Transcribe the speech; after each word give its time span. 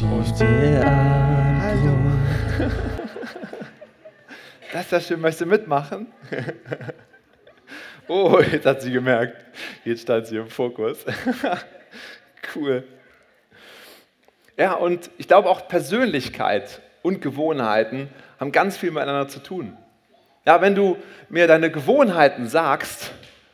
Stiefel 0.00 0.82
ab. 0.82 1.60
Hallo. 1.60 1.94
Das 4.72 4.84
ist 4.86 4.92
ja 4.92 5.00
schön. 5.00 5.20
Möchtest 5.20 5.42
du 5.42 5.46
mitmachen? 5.46 6.06
Oh, 8.12 8.40
jetzt 8.40 8.66
hat 8.66 8.82
sie 8.82 8.90
gemerkt. 8.90 9.36
Jetzt 9.84 10.02
stand 10.02 10.26
sie 10.26 10.36
im 10.36 10.48
Fokus. 10.48 11.04
Cool. 12.56 12.82
Ja, 14.56 14.72
und 14.72 15.08
ich 15.18 15.28
glaube 15.28 15.48
auch 15.48 15.68
Persönlichkeit 15.68 16.80
und 17.02 17.20
Gewohnheiten 17.20 18.08
haben 18.40 18.50
ganz 18.50 18.76
viel 18.76 18.90
miteinander 18.90 19.28
zu 19.28 19.38
tun. 19.38 19.76
Ja, 20.44 20.60
wenn 20.60 20.74
du 20.74 20.96
mir 21.28 21.46
deine 21.46 21.70
Gewohnheiten 21.70 22.48
sagst, 22.48 23.12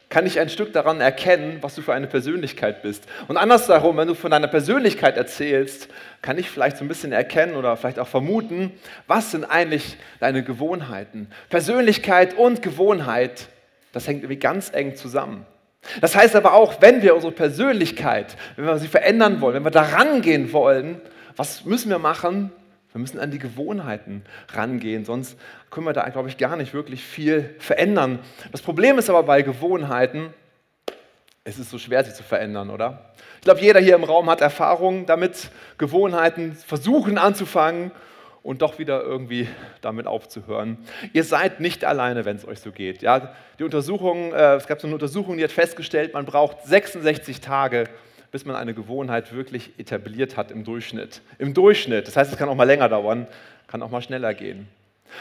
kann 0.09 0.25
ich 0.25 0.39
ein 0.39 0.49
Stück 0.49 0.73
daran 0.73 1.01
erkennen, 1.01 1.59
was 1.63 1.75
du 1.75 1.83
für 1.83 1.93
eine 1.93 2.07
Persönlichkeit 2.07 2.83
bist. 2.83 3.05
Und 3.27 3.37
andersherum, 3.37 3.97
wenn 3.97 4.09
du 4.09 4.15
von 4.15 4.31
deiner 4.31 4.47
Persönlichkeit 4.47 5.17
erzählst, 5.17 5.89
kann 6.23 6.39
ich 6.39 6.49
vielleicht 6.49 6.77
so 6.77 6.85
ein 6.85 6.89
bisschen 6.89 7.13
erkennen 7.13 7.57
oder 7.57 7.77
vielleicht 7.77 7.99
auch 7.99 8.07
vermuten, 8.07 8.73
was 9.09 9.33
sind 9.33 9.45
eigentlich 9.45 9.97
deine 10.21 10.45
Gewohnheiten. 10.45 11.29
Persönlichkeit 11.49 12.35
und 12.35 12.63
Gewohnheit, 12.63 13.49
das 13.93 14.07
hängt 14.07 14.23
irgendwie 14.23 14.39
ganz 14.39 14.73
eng 14.73 14.95
zusammen. 14.95 15.45
Das 16.01 16.15
heißt 16.15 16.37
aber 16.37 16.55
auch, 16.55 16.81
wenn 16.81 17.03
wir 17.03 17.15
unsere 17.15 17.33
Persönlichkeit, 17.33 18.37
wenn 18.57 18.67
wir 18.67 18.79
sie 18.79 18.89
verändern 18.89 19.41
wollen, 19.41 19.57
wenn 19.57 19.65
wir 19.65 19.71
da 19.71 19.83
rangehen 19.83 20.53
wollen, 20.53 21.01
was 21.37 21.65
müssen 21.65 21.91
wir 21.91 21.99
machen? 21.99 22.53
Wir 22.97 23.01
müssen 23.01 23.21
an 23.21 23.31
die 23.31 23.39
Gewohnheiten 23.39 24.25
rangehen, 24.55 25.05
sonst 25.05 25.39
können 25.71 25.85
wir 25.85 25.93
da, 25.93 26.09
glaube 26.09 26.31
ich, 26.31 26.39
gar 26.39 26.57
nicht 26.57 26.73
wirklich 26.73 27.05
viel 27.05 27.55
verändern. 27.59 28.21
Das 28.53 28.63
Problem 28.63 28.97
ist 28.97 29.11
aber 29.11 29.23
bei 29.23 29.43
Gewohnheiten, 29.43 30.33
es 31.45 31.59
ist 31.59 31.69
so 31.69 31.77
schwer, 31.77 32.03
sie 32.05 32.15
zu 32.15 32.23
verändern, 32.23 32.71
oder? 32.71 33.13
Ich 33.35 33.43
glaube, 33.43 33.61
jeder 33.61 33.81
hier 33.81 33.97
im 33.97 34.05
Raum 34.05 34.31
hat 34.31 34.41
Erfahrung 34.41 35.05
damit, 35.05 35.51
Gewohnheiten 35.77 36.53
versuchen 36.53 37.19
anzufangen 37.19 37.91
und 38.43 38.63
doch 38.63 38.79
wieder 38.79 39.03
irgendwie 39.03 39.47
damit 39.83 40.07
aufzuhören. 40.07 40.79
Ihr 41.13 41.25
seid 41.25 41.61
nicht 41.61 41.85
alleine, 41.85 42.25
wenn 42.25 42.37
es 42.37 42.49
euch 42.49 42.61
so 42.61 42.73
geht. 42.73 43.03
Ja, 43.03 43.35
die 43.59 43.65
Untersuchung, 43.65 44.33
äh, 44.33 44.55
es 44.55 44.67
gab 44.67 44.81
so 44.81 44.87
eine 44.87 44.95
Untersuchung, 44.95 45.37
die 45.37 45.45
hat 45.45 45.53
festgestellt, 45.53 46.15
man 46.15 46.25
braucht 46.25 46.65
66 46.65 47.43
Tage, 47.43 47.91
bis 48.31 48.45
man 48.45 48.57
eine 48.57 48.75
Gewohnheit 48.75 49.33
wirklich 49.33 49.79
etabliert 49.79 50.37
hat 50.37 50.51
im 50.51 50.65
Durchschnitt. 50.65 51.21
Im 51.39 51.55
Durchschnitt. 51.55 52.07
Das 52.07 52.17
heißt, 52.17 52.33
es 52.33 52.39
kann 52.39 52.49
auch 52.49 52.55
mal 52.55 52.65
länger 52.65 52.89
dauern, 52.89 53.27
kann 53.67 53.83
auch 53.83 53.91
mal 53.91 54.03
schneller 54.03 54.35
gehen. 54.35 54.69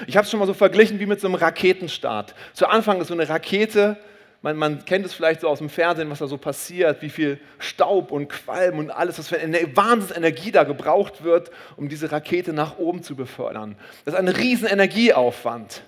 Ich 0.08 0.17
habe 0.17 0.25
es 0.25 0.31
schon 0.31 0.39
mal 0.39 0.48
so 0.48 0.53
verglichen 0.53 1.00
wie 1.00 1.06
mit 1.06 1.22
so 1.22 1.28
einem 1.28 1.36
Raketenstart. 1.36 2.36
Zu 2.53 2.67
Anfang 2.67 3.00
ist 3.02 3.08
so 3.08 3.14
eine 3.14 3.28
Rakete, 3.30 3.98
man, 4.42 4.58
man, 4.58 4.86
kennt 4.86 5.06
es 5.06 5.14
vielleicht 5.14 5.42
so 5.42 5.48
aus 5.48 5.58
dem 5.58 5.70
Fernsehen, 5.70 6.09
was 6.11 6.20
da 6.20 6.28
so 6.28 6.38
passiert, 6.38 7.02
wie 7.02 7.09
viel 7.09 7.39
Staub 7.58 8.11
und 8.11 8.28
Qualm 8.28 8.78
und 8.78 8.92
alles, 8.92 9.17
was 9.17 9.28
für 9.28 9.39
eine 9.39 9.76
Wahnsinnsenergie 9.76 10.52
da 10.52 10.64
gebraucht 10.66 11.23
wird, 11.23 11.50
um 11.78 11.89
diese 11.89 12.11
Rakete 12.11 12.53
nach 12.53 12.78
oben 12.78 13.02
zu 13.02 13.16
befördern. 13.16 13.76
Das 14.03 14.14
ist 14.14 14.20
ein 14.20 14.28
riesen 14.28 14.67
Energieaufwand, 14.67 15.81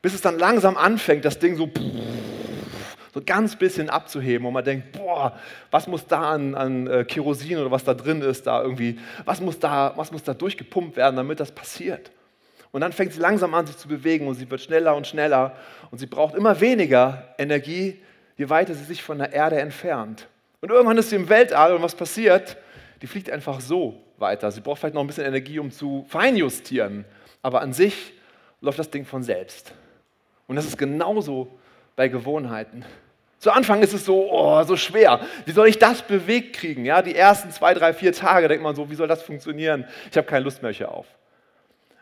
bis 0.00 0.14
es 0.14 0.20
dann 0.20 0.36
langsam 0.36 0.76
anfängt, 0.76 1.24
das 1.24 1.38
Ding 1.38 1.56
so 1.56 1.70
so 3.12 3.20
ganz 3.24 3.56
bisschen 3.56 3.90
abzuheben 3.90 4.46
und 4.46 4.54
man 4.54 4.64
denkt, 4.64 4.92
boah, 4.92 5.38
was 5.70 5.86
muss 5.86 6.06
da 6.06 6.32
an, 6.32 6.54
an 6.54 6.86
äh, 6.86 7.04
Kerosin 7.04 7.58
oder 7.58 7.70
was 7.70 7.84
da 7.84 7.94
drin 7.94 8.22
ist, 8.22 8.46
da 8.46 8.62
irgendwie, 8.62 8.98
was 9.24 9.40
muss 9.40 9.58
da, 9.58 9.92
was 9.96 10.10
muss 10.10 10.22
da 10.22 10.32
durchgepumpt 10.32 10.96
werden, 10.96 11.16
damit 11.16 11.38
das 11.38 11.52
passiert. 11.52 12.10
Und 12.70 12.80
dann 12.80 12.92
fängt 12.92 13.12
sie 13.12 13.20
langsam 13.20 13.52
an, 13.52 13.66
sich 13.66 13.76
zu 13.76 13.86
bewegen 13.86 14.26
und 14.26 14.34
sie 14.34 14.50
wird 14.50 14.62
schneller 14.62 14.96
und 14.96 15.06
schneller 15.06 15.54
und 15.90 15.98
sie 15.98 16.06
braucht 16.06 16.34
immer 16.34 16.58
weniger 16.60 17.34
Energie, 17.36 18.00
je 18.38 18.48
weiter 18.48 18.74
sie 18.74 18.84
sich 18.84 19.02
von 19.02 19.18
der 19.18 19.32
Erde 19.32 19.60
entfernt. 19.60 20.26
Und 20.62 20.70
irgendwann 20.70 20.96
ist 20.96 21.10
sie 21.10 21.16
im 21.16 21.28
Weltall 21.28 21.74
und 21.74 21.82
was 21.82 21.94
passiert? 21.94 22.56
Die 23.02 23.06
fliegt 23.06 23.30
einfach 23.30 23.60
so 23.60 24.00
weiter. 24.16 24.50
Sie 24.50 24.60
braucht 24.60 24.78
vielleicht 24.78 24.94
noch 24.94 25.02
ein 25.02 25.06
bisschen 25.06 25.26
Energie, 25.26 25.58
um 25.58 25.70
zu 25.70 26.06
feinjustieren, 26.08 27.04
aber 27.42 27.60
an 27.60 27.74
sich 27.74 28.14
läuft 28.62 28.78
das 28.78 28.88
Ding 28.88 29.04
von 29.04 29.22
selbst. 29.22 29.74
Und 30.46 30.56
das 30.56 30.64
ist 30.64 30.78
genauso 30.78 31.48
bei 31.94 32.08
Gewohnheiten. 32.08 32.84
Zu 33.42 33.50
Anfang 33.50 33.82
ist 33.82 33.92
es 33.92 34.04
so, 34.04 34.30
oh, 34.30 34.62
so 34.62 34.76
schwer. 34.76 35.18
Wie 35.46 35.50
soll 35.50 35.66
ich 35.66 35.76
das 35.76 36.02
bewegt 36.02 36.54
kriegen? 36.54 36.84
Ja, 36.84 37.02
die 37.02 37.16
ersten 37.16 37.50
zwei, 37.50 37.74
drei, 37.74 37.92
vier 37.92 38.12
Tage 38.12 38.46
denkt 38.46 38.62
man 38.62 38.76
so, 38.76 38.88
wie 38.88 38.94
soll 38.94 39.08
das 39.08 39.20
funktionieren? 39.20 39.84
Ich 40.12 40.16
habe 40.16 40.28
keine 40.28 40.44
Lust 40.44 40.62
mehr 40.62 40.70
hier 40.70 40.92
auf. 40.92 41.06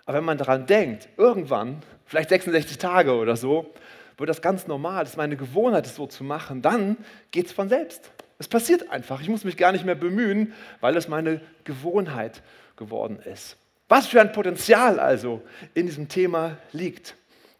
Aber 0.04 0.18
wenn 0.18 0.24
man 0.26 0.36
daran 0.36 0.66
denkt, 0.66 1.08
irgendwann, 1.16 1.82
vielleicht 2.04 2.28
66 2.28 2.76
Tage 2.76 3.14
oder 3.14 3.36
so, 3.36 3.72
wird 4.18 4.28
das 4.28 4.42
ganz 4.42 4.66
normal, 4.66 5.04
das 5.04 5.12
ist 5.12 5.16
meine 5.16 5.34
Gewohnheit, 5.34 5.86
das 5.86 5.96
so 5.96 6.06
zu 6.06 6.24
machen, 6.24 6.60
dann 6.60 6.98
geht 7.30 7.46
es 7.46 7.52
von 7.52 7.70
selbst. 7.70 8.10
Es 8.38 8.46
passiert 8.46 8.90
einfach. 8.90 9.22
Ich 9.22 9.30
muss 9.30 9.42
mich 9.44 9.56
gar 9.56 9.72
nicht 9.72 9.86
mehr 9.86 9.94
bemühen, 9.94 10.52
weil 10.82 10.94
es 10.94 11.08
meine 11.08 11.40
Gewohnheit 11.64 12.42
geworden 12.76 13.18
ist. 13.18 13.56
Was 13.88 14.06
für 14.06 14.20
ein 14.20 14.32
Potenzial 14.32 15.00
also 15.00 15.40
in 15.72 15.86
diesem 15.86 16.06
Thema 16.06 16.58
liegt. 16.72 17.14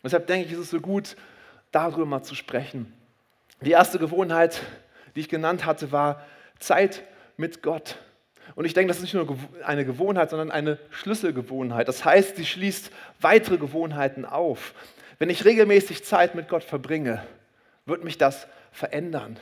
Deshalb 0.04 0.26
denke 0.26 0.48
ich, 0.48 0.52
ist 0.52 0.58
es 0.58 0.70
so 0.70 0.80
gut, 0.82 1.16
darüber 1.72 2.04
mal 2.04 2.22
zu 2.22 2.34
sprechen. 2.34 2.92
Die 3.62 3.72
erste 3.72 3.98
Gewohnheit, 3.98 4.62
die 5.14 5.20
ich 5.20 5.28
genannt 5.28 5.66
hatte, 5.66 5.92
war 5.92 6.24
Zeit 6.58 7.02
mit 7.36 7.62
Gott. 7.62 7.96
Und 8.54 8.64
ich 8.64 8.72
denke, 8.72 8.88
das 8.88 8.98
ist 8.98 9.02
nicht 9.02 9.14
nur 9.14 9.36
eine 9.64 9.84
Gewohnheit, 9.84 10.30
sondern 10.30 10.50
eine 10.50 10.78
Schlüsselgewohnheit. 10.90 11.86
Das 11.86 12.04
heißt, 12.04 12.36
sie 12.36 12.46
schließt 12.46 12.90
weitere 13.20 13.58
Gewohnheiten 13.58 14.24
auf. 14.24 14.74
Wenn 15.18 15.28
ich 15.28 15.44
regelmäßig 15.44 16.04
Zeit 16.04 16.34
mit 16.34 16.48
Gott 16.48 16.64
verbringe, 16.64 17.22
wird 17.84 18.02
mich 18.02 18.16
das 18.16 18.46
verändern. 18.72 19.38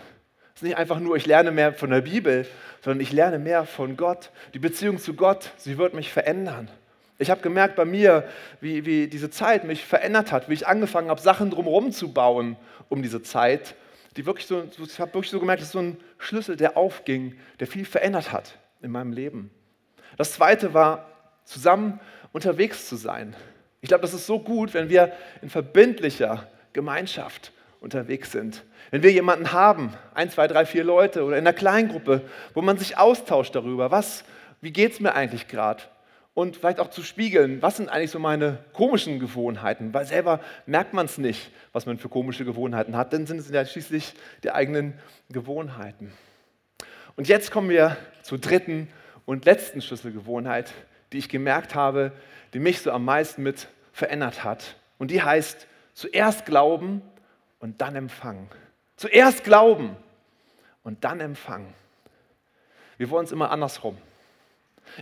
Es 0.55 0.63
ist 0.63 0.69
nicht 0.69 0.77
einfach 0.77 0.99
nur, 0.99 1.17
ich 1.17 1.27
lerne 1.27 1.53
mehr 1.53 1.73
von 1.73 1.91
der 1.91 2.01
Bibel, 2.01 2.45
sondern 2.83 3.01
ich 3.01 3.13
lerne 3.13 3.39
mehr 3.39 3.65
von 3.65 3.97
Gott. 3.97 4.31
Die 4.53 4.59
Beziehung 4.59 4.99
zu 4.99 5.15
Gott, 5.15 5.53
sie 5.57 5.79
wird 5.79 5.95
mich 5.95 6.13
verändern. 6.13 6.69
Ich 7.19 7.31
habe 7.31 7.41
gemerkt 7.41 7.77
bei 7.77 7.85
mir, 7.85 8.25
wie, 8.61 8.85
wie 8.85 9.07
diese 9.07 9.31
Zeit 9.31 9.65
mich 9.65 9.85
verändert 9.85 10.33
hat, 10.33 10.49
wie 10.49 10.55
ich 10.55 10.67
angefangen 10.67 11.09
habe, 11.09 11.21
Sachen 11.21 11.51
drumherum 11.51 11.93
zu 11.93 12.13
bauen 12.13 12.57
um 12.89 13.03
diese 13.03 13.23
Zeit 13.23 13.75
die 14.17 14.27
wirklich 14.27 14.47
so, 14.47 14.63
ich 14.63 15.01
habe 15.01 15.15
wirklich 15.15 15.31
so 15.31 15.41
gemerkt, 15.41 15.61
das 15.61 15.69
ist 15.69 15.73
so 15.73 15.81
ein 15.81 15.97
Schlüssel, 16.19 16.57
der 16.57 16.77
aufging, 16.77 17.39
der 17.61 17.67
viel 17.67 17.85
verändert 17.85 18.33
hat 18.33 18.59
in 18.83 18.91
meinem 18.91 19.13
Leben. 19.13 19.51
Das 20.17 20.33
zweite 20.33 20.75
war, 20.75 21.07
zusammen 21.45 22.01
unterwegs 22.33 22.89
zu 22.89 22.97
sein. 22.97 23.35
Ich 23.81 23.89
glaube, 23.89 24.03
das 24.03 24.15
ist 24.15 24.27
so 24.27 24.41
gut, 24.41 24.75
wenn 24.75 24.89
wir 24.89 25.13
in 25.41 25.51
verbindlicher 25.51 26.49
Gemeinschaft 26.73 27.53
unterwegs 27.81 28.33
sind. 28.33 28.65
Wenn 28.91 29.03
wir 29.03 29.13
jemanden 29.13 29.53
haben, 29.53 29.95
ein, 30.15 30.31
zwei, 30.31 30.49
drei, 30.49 30.67
vier 30.67 30.85
Leute 30.85 31.25
oder 31.25 31.37
in 31.37 31.47
einer 31.47 31.53
Kleingruppe, 31.53 32.23
wo 32.55 32.63
man 32.63 32.77
sich 32.79 32.99
austauscht 32.99 33.55
darüber, 33.55 33.91
was, 33.91 34.25
wie 34.61 34.73
geht 34.73 34.93
es 34.93 35.01
mir 35.01 35.15
eigentlich 35.15 35.49
gerade? 35.49 35.83
Und 36.39 36.57
vielleicht 36.57 36.79
auch 36.79 36.91
zu 36.91 37.03
spiegeln, 37.03 37.63
was 37.63 37.79
sind 37.79 37.89
eigentlich 37.89 38.13
so 38.13 38.21
meine 38.21 38.59
komischen 38.73 39.19
Gewohnheiten, 39.19 39.93
weil 39.93 40.07
selber 40.07 40.39
merkt 40.67 40.95
man 40.95 41.07
es 41.07 41.19
nicht, 41.19 41.51
was 41.73 41.85
man 41.85 41.99
für 41.99 42.09
komische 42.09 42.45
Gewohnheiten 42.45 42.97
hat, 42.97 43.13
denn 43.13 43.27
sind 43.27 43.39
es 43.39 43.51
ja 43.51 43.67
schließlich 43.67 44.15
die 44.45 44.53
eigenen 44.53 44.97
Gewohnheiten. 45.31 46.13
Und 47.17 47.27
jetzt 47.27 47.51
kommen 47.51 47.69
wir 47.71 47.97
zur 48.23 48.39
dritten 48.39 48.87
und 49.27 49.47
letzten 49.47 49.83
Schlüsselgewohnheit, 49.83 50.73
die 51.13 51.19
ich 51.19 51.29
gemerkt 51.29 51.75
habe, 51.75 52.13
die 52.55 52.61
mich 52.61 52.83
so 52.83 52.93
am 52.93 53.05
meisten 53.05 53.43
mit 53.43 53.67
verändert 53.93 54.45
hat. 54.45 54.77
Und 54.97 55.11
die 55.11 55.21
heißt, 55.21 55.67
zuerst 55.93 56.47
glauben 56.47 57.03
und 57.59 57.81
dann 57.81 57.97
empfangen. 57.97 58.47
Zuerst 58.95 59.43
glauben 59.43 59.97
und 60.85 61.03
dann 61.03 61.19
empfangen. 61.19 61.75
Wir 62.97 63.11
wollen 63.11 63.25
es 63.25 63.33
immer 63.33 63.51
andersrum. 63.51 63.99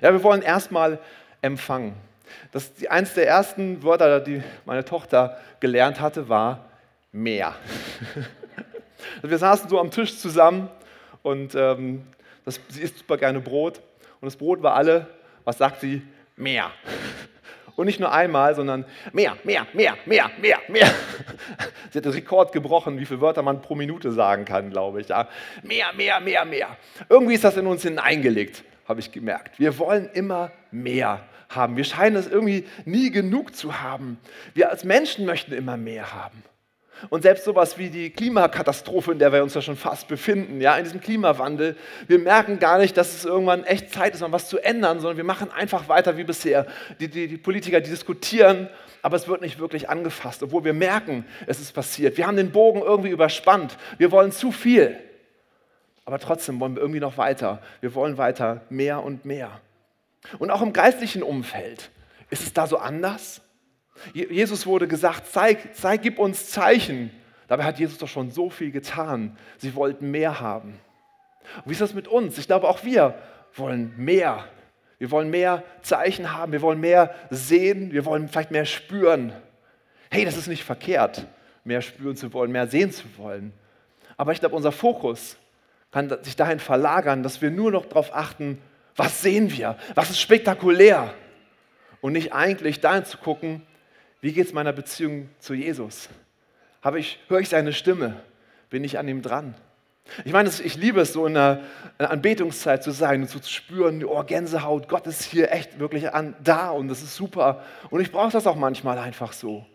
Ja, 0.00 0.12
wir 0.12 0.22
wollen 0.22 0.40
erstmal 0.40 0.98
empfangen. 1.46 1.94
Das, 2.52 2.72
eins 2.88 3.14
der 3.14 3.26
ersten 3.26 3.82
Wörter, 3.82 4.20
die 4.20 4.42
meine 4.64 4.84
Tochter 4.84 5.38
gelernt 5.60 6.00
hatte, 6.00 6.28
war 6.28 6.66
mehr. 7.12 7.54
wir 9.22 9.38
saßen 9.38 9.68
so 9.68 9.80
am 9.80 9.90
Tisch 9.90 10.18
zusammen 10.18 10.68
und 11.22 11.54
ähm, 11.54 12.06
das, 12.44 12.60
sie 12.68 12.82
isst 12.82 12.98
super 12.98 13.16
gerne 13.16 13.40
Brot 13.40 13.80
und 14.20 14.26
das 14.26 14.36
Brot 14.36 14.62
war 14.62 14.74
alle, 14.74 15.06
was 15.44 15.58
sagt 15.58 15.80
sie? 15.80 16.02
Mehr. 16.36 16.70
Und 17.76 17.84
nicht 17.84 18.00
nur 18.00 18.10
einmal, 18.10 18.54
sondern 18.54 18.86
mehr, 19.12 19.36
mehr, 19.44 19.66
mehr, 19.74 19.98
mehr, 20.06 20.30
mehr, 20.40 20.58
mehr. 20.66 20.86
Sie 21.90 21.98
hat 21.98 22.06
den 22.06 22.12
Rekord 22.12 22.52
gebrochen, 22.52 22.98
wie 22.98 23.04
viele 23.04 23.20
Wörter 23.20 23.42
man 23.42 23.60
pro 23.60 23.74
Minute 23.74 24.12
sagen 24.12 24.46
kann, 24.46 24.70
glaube 24.70 25.02
ich. 25.02 25.08
Ja. 25.08 25.28
Mehr, 25.62 25.92
mehr, 25.94 26.18
mehr, 26.20 26.46
mehr. 26.46 26.76
Irgendwie 27.10 27.34
ist 27.34 27.44
das 27.44 27.58
in 27.58 27.66
uns 27.66 27.82
hineingelegt, 27.82 28.64
habe 28.88 29.00
ich 29.00 29.12
gemerkt. 29.12 29.58
Wir 29.58 29.78
wollen 29.78 30.08
immer 30.14 30.52
mehr 30.70 31.20
haben. 31.48 31.76
Wir 31.76 31.84
scheinen 31.84 32.16
es 32.16 32.26
irgendwie 32.26 32.64
nie 32.84 33.10
genug 33.10 33.54
zu 33.54 33.80
haben. 33.80 34.18
Wir 34.54 34.70
als 34.70 34.84
Menschen 34.84 35.26
möchten 35.26 35.52
immer 35.52 35.76
mehr 35.76 36.12
haben. 36.12 36.42
Und 37.10 37.22
selbst 37.22 37.44
sowas 37.44 37.76
wie 37.76 37.90
die 37.90 38.10
Klimakatastrophe, 38.10 39.12
in 39.12 39.18
der 39.18 39.30
wir 39.30 39.42
uns 39.42 39.52
ja 39.54 39.60
schon 39.60 39.76
fast 39.76 40.08
befinden, 40.08 40.62
ja, 40.62 40.76
in 40.78 40.84
diesem 40.84 41.00
Klimawandel, 41.00 41.76
wir 42.08 42.18
merken 42.18 42.58
gar 42.58 42.78
nicht, 42.78 42.96
dass 42.96 43.14
es 43.14 43.24
irgendwann 43.26 43.64
echt 43.64 43.92
Zeit 43.92 44.14
ist, 44.14 44.22
um 44.22 44.32
was 44.32 44.48
zu 44.48 44.58
ändern, 44.58 45.00
sondern 45.00 45.18
wir 45.18 45.24
machen 45.24 45.50
einfach 45.50 45.88
weiter 45.88 46.16
wie 46.16 46.24
bisher. 46.24 46.66
Die, 46.98 47.08
die, 47.08 47.28
die 47.28 47.36
Politiker, 47.36 47.80
die 47.82 47.90
diskutieren, 47.90 48.70
aber 49.02 49.16
es 49.16 49.28
wird 49.28 49.42
nicht 49.42 49.58
wirklich 49.58 49.90
angefasst, 49.90 50.42
obwohl 50.42 50.64
wir 50.64 50.72
merken, 50.72 51.26
es 51.46 51.60
ist 51.60 51.72
passiert. 51.72 52.16
Wir 52.16 52.26
haben 52.26 52.36
den 52.36 52.50
Bogen 52.50 52.80
irgendwie 52.80 53.10
überspannt. 53.10 53.76
Wir 53.98 54.10
wollen 54.10 54.32
zu 54.32 54.50
viel. 54.50 54.96
Aber 56.06 56.18
trotzdem 56.18 56.58
wollen 56.60 56.76
wir 56.76 56.80
irgendwie 56.80 57.00
noch 57.00 57.18
weiter. 57.18 57.60
Wir 57.80 57.94
wollen 57.94 58.16
weiter 58.16 58.62
mehr 58.70 59.02
und 59.02 59.24
mehr. 59.24 59.60
Und 60.38 60.50
auch 60.50 60.62
im 60.62 60.72
geistlichen 60.72 61.22
Umfeld. 61.22 61.90
Ist 62.30 62.42
es 62.42 62.52
da 62.52 62.66
so 62.66 62.78
anders? 62.78 63.40
Jesus 64.14 64.66
wurde 64.66 64.88
gesagt, 64.88 65.26
zeig, 65.28 65.74
zeig, 65.74 66.02
gib 66.02 66.18
uns 66.18 66.50
Zeichen. 66.50 67.10
Dabei 67.48 67.64
hat 67.64 67.78
Jesus 67.78 67.98
doch 67.98 68.08
schon 68.08 68.30
so 68.30 68.50
viel 68.50 68.70
getan. 68.70 69.36
Sie 69.58 69.74
wollten 69.74 70.10
mehr 70.10 70.40
haben. 70.40 70.78
Und 71.58 71.66
wie 71.66 71.72
ist 71.72 71.80
das 71.80 71.94
mit 71.94 72.08
uns? 72.08 72.38
Ich 72.38 72.46
glaube, 72.46 72.68
auch 72.68 72.84
wir 72.84 73.14
wollen 73.54 73.94
mehr. 73.96 74.44
Wir 74.98 75.10
wollen 75.10 75.30
mehr 75.30 75.62
Zeichen 75.82 76.32
haben, 76.32 76.52
wir 76.52 76.62
wollen 76.62 76.80
mehr 76.80 77.14
sehen, 77.30 77.92
wir 77.92 78.06
wollen 78.06 78.28
vielleicht 78.28 78.50
mehr 78.50 78.64
spüren. 78.64 79.32
Hey, 80.10 80.24
das 80.24 80.36
ist 80.36 80.46
nicht 80.46 80.64
verkehrt, 80.64 81.26
mehr 81.64 81.82
spüren 81.82 82.16
zu 82.16 82.32
wollen, 82.32 82.50
mehr 82.50 82.66
sehen 82.66 82.90
zu 82.90 83.04
wollen. 83.18 83.52
Aber 84.16 84.32
ich 84.32 84.40
glaube, 84.40 84.56
unser 84.56 84.72
Fokus 84.72 85.36
kann 85.90 86.08
sich 86.22 86.36
dahin 86.36 86.60
verlagern, 86.60 87.22
dass 87.22 87.42
wir 87.42 87.50
nur 87.50 87.70
noch 87.70 87.84
darauf 87.86 88.14
achten, 88.14 88.58
was 88.96 89.22
sehen 89.22 89.52
wir, 89.52 89.76
was 89.94 90.10
ist 90.10 90.20
spektakulär. 90.20 91.14
Und 92.00 92.12
nicht 92.12 92.32
eigentlich 92.32 92.80
dahin 92.80 93.04
zu 93.04 93.18
gucken, 93.18 93.62
wie 94.20 94.32
geht 94.32 94.46
es 94.46 94.52
meiner 94.52 94.72
Beziehung 94.72 95.28
zu 95.38 95.54
Jesus? 95.54 96.08
Habe 96.82 96.98
ich, 96.98 97.18
höre 97.28 97.40
ich 97.40 97.48
seine 97.48 97.72
Stimme? 97.72 98.20
Bin 98.70 98.84
ich 98.84 98.98
an 98.98 99.08
ihm 99.08 99.22
dran? 99.22 99.54
Ich 100.24 100.32
meine, 100.32 100.48
ich 100.48 100.76
liebe 100.76 101.00
es, 101.00 101.12
so 101.12 101.26
in 101.26 101.36
einer 101.36 101.62
Anbetungszeit 101.98 102.82
zu 102.82 102.92
sein 102.92 103.22
und 103.22 103.30
so 103.30 103.38
zu 103.38 103.50
spüren, 103.50 104.04
oh, 104.04 104.22
Gänsehaut, 104.22 104.88
Gott 104.88 105.06
ist 105.06 105.24
hier 105.24 105.50
echt 105.50 105.78
wirklich 105.80 106.14
an, 106.14 106.36
da 106.42 106.70
und 106.70 106.88
das 106.88 107.02
ist 107.02 107.16
super. 107.16 107.64
Und 107.90 108.00
ich 108.00 108.12
brauche 108.12 108.30
das 108.30 108.46
auch 108.46 108.56
manchmal 108.56 108.98
einfach 108.98 109.32
so. 109.32 109.66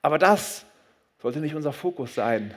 Aber 0.00 0.18
das 0.18 0.64
sollte 1.20 1.40
nicht 1.40 1.54
unser 1.54 1.72
Fokus 1.72 2.14
sein, 2.14 2.54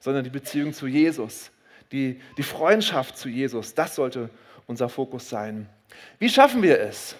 sondern 0.00 0.24
die 0.24 0.30
Beziehung 0.30 0.72
zu 0.72 0.86
Jesus, 0.86 1.50
die, 1.92 2.20
die 2.36 2.42
Freundschaft 2.42 3.16
zu 3.16 3.28
Jesus, 3.28 3.74
das 3.74 3.94
sollte 3.94 4.22
unser 4.22 4.30
Fokus 4.88 5.28
sein. 5.28 5.68
Wie 6.18 6.28
schaffen 6.28 6.62
wir 6.62 6.80
es, 6.80 7.16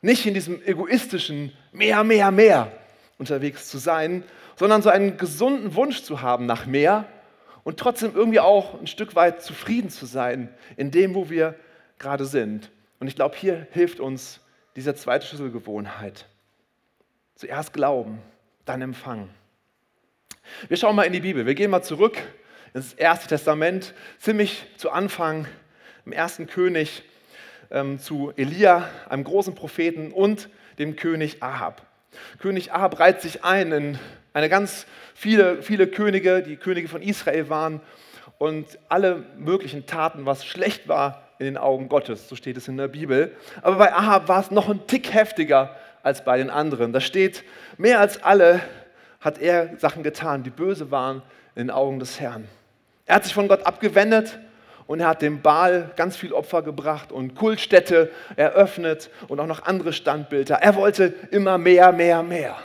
nicht 0.00 0.26
in 0.26 0.34
diesem 0.34 0.62
egoistischen 0.64 1.52
mehr, 1.72 2.04
mehr, 2.04 2.30
mehr 2.30 2.72
unterwegs 3.18 3.68
zu 3.68 3.78
sein, 3.78 4.22
sondern 4.56 4.82
so 4.82 4.90
einen 4.90 5.16
gesunden 5.16 5.74
Wunsch 5.74 6.02
zu 6.02 6.22
haben 6.22 6.46
nach 6.46 6.66
mehr 6.66 7.06
und 7.64 7.78
trotzdem 7.78 8.14
irgendwie 8.14 8.40
auch 8.40 8.78
ein 8.80 8.86
Stück 8.86 9.16
weit 9.16 9.42
zufrieden 9.42 9.90
zu 9.90 10.06
sein 10.06 10.48
in 10.76 10.90
dem, 10.90 11.14
wo 11.14 11.28
wir 11.28 11.56
gerade 11.98 12.24
sind. 12.24 12.70
Und 13.00 13.08
ich 13.08 13.16
glaube, 13.16 13.36
hier 13.36 13.66
hilft 13.72 14.00
uns 14.00 14.40
diese 14.76 14.94
zweite 14.94 15.26
Schlüsselgewohnheit. 15.26 16.26
Zuerst 17.34 17.72
glauben, 17.72 18.22
dann 18.64 18.82
empfangen. 18.82 19.28
Wir 20.68 20.76
schauen 20.76 20.96
mal 20.96 21.02
in 21.04 21.12
die 21.12 21.20
Bibel. 21.20 21.44
Wir 21.46 21.54
gehen 21.54 21.70
mal 21.70 21.82
zurück 21.82 22.16
ins 22.72 22.94
Erste 22.94 23.28
Testament, 23.28 23.94
ziemlich 24.18 24.66
zu 24.76 24.90
Anfang 24.90 25.46
im 26.06 26.12
ersten 26.12 26.46
König 26.46 27.02
ähm, 27.70 27.98
zu 27.98 28.32
Elia, 28.36 28.88
einem 29.08 29.24
großen 29.24 29.56
Propheten 29.56 30.12
und 30.12 30.48
dem 30.78 30.94
König 30.94 31.42
Ahab. 31.42 31.82
König 32.38 32.72
Ahab 32.72 33.00
reiht 33.00 33.20
sich 33.20 33.42
ein 33.44 33.72
in 33.72 33.98
eine 34.32 34.48
ganz 34.48 34.86
viele, 35.14 35.62
viele 35.62 35.88
Könige, 35.88 36.42
die 36.42 36.56
Könige 36.56 36.86
von 36.86 37.02
Israel 37.02 37.48
waren 37.48 37.80
und 38.38 38.78
alle 38.88 39.24
möglichen 39.36 39.86
Taten, 39.86 40.26
was 40.26 40.46
schlecht 40.46 40.86
war 40.86 41.28
in 41.40 41.46
den 41.46 41.56
Augen 41.56 41.88
Gottes, 41.88 42.28
so 42.28 42.36
steht 42.36 42.56
es 42.56 42.68
in 42.68 42.76
der 42.76 42.88
Bibel. 42.88 43.34
Aber 43.62 43.76
bei 43.76 43.92
Ahab 43.92 44.28
war 44.28 44.40
es 44.40 44.52
noch 44.52 44.68
ein 44.68 44.86
Tick 44.86 45.12
heftiger 45.12 45.74
als 46.04 46.24
bei 46.24 46.38
den 46.38 46.50
anderen. 46.50 46.92
Da 46.92 47.00
steht, 47.00 47.42
mehr 47.78 47.98
als 47.98 48.22
alle 48.22 48.60
hat 49.20 49.38
er 49.38 49.76
Sachen 49.78 50.04
getan, 50.04 50.44
die 50.44 50.50
böse 50.50 50.92
waren 50.92 51.22
in 51.56 51.66
den 51.66 51.70
Augen 51.70 51.98
des 51.98 52.20
Herrn. 52.20 52.46
Er 53.06 53.16
hat 53.16 53.24
sich 53.24 53.34
von 53.34 53.48
Gott 53.48 53.66
abgewendet 53.66 54.38
und 54.86 55.00
er 55.00 55.08
hat 55.08 55.22
dem 55.22 55.42
Baal 55.42 55.90
ganz 55.96 56.16
viel 56.16 56.32
Opfer 56.32 56.62
gebracht 56.62 57.12
und 57.12 57.34
Kultstätte 57.34 58.10
eröffnet 58.36 59.10
und 59.28 59.40
auch 59.40 59.46
noch 59.46 59.64
andere 59.64 59.92
Standbilder. 59.92 60.56
Er 60.56 60.74
wollte 60.76 61.14
immer 61.30 61.58
mehr, 61.58 61.92
mehr, 61.92 62.22
mehr. 62.22 62.56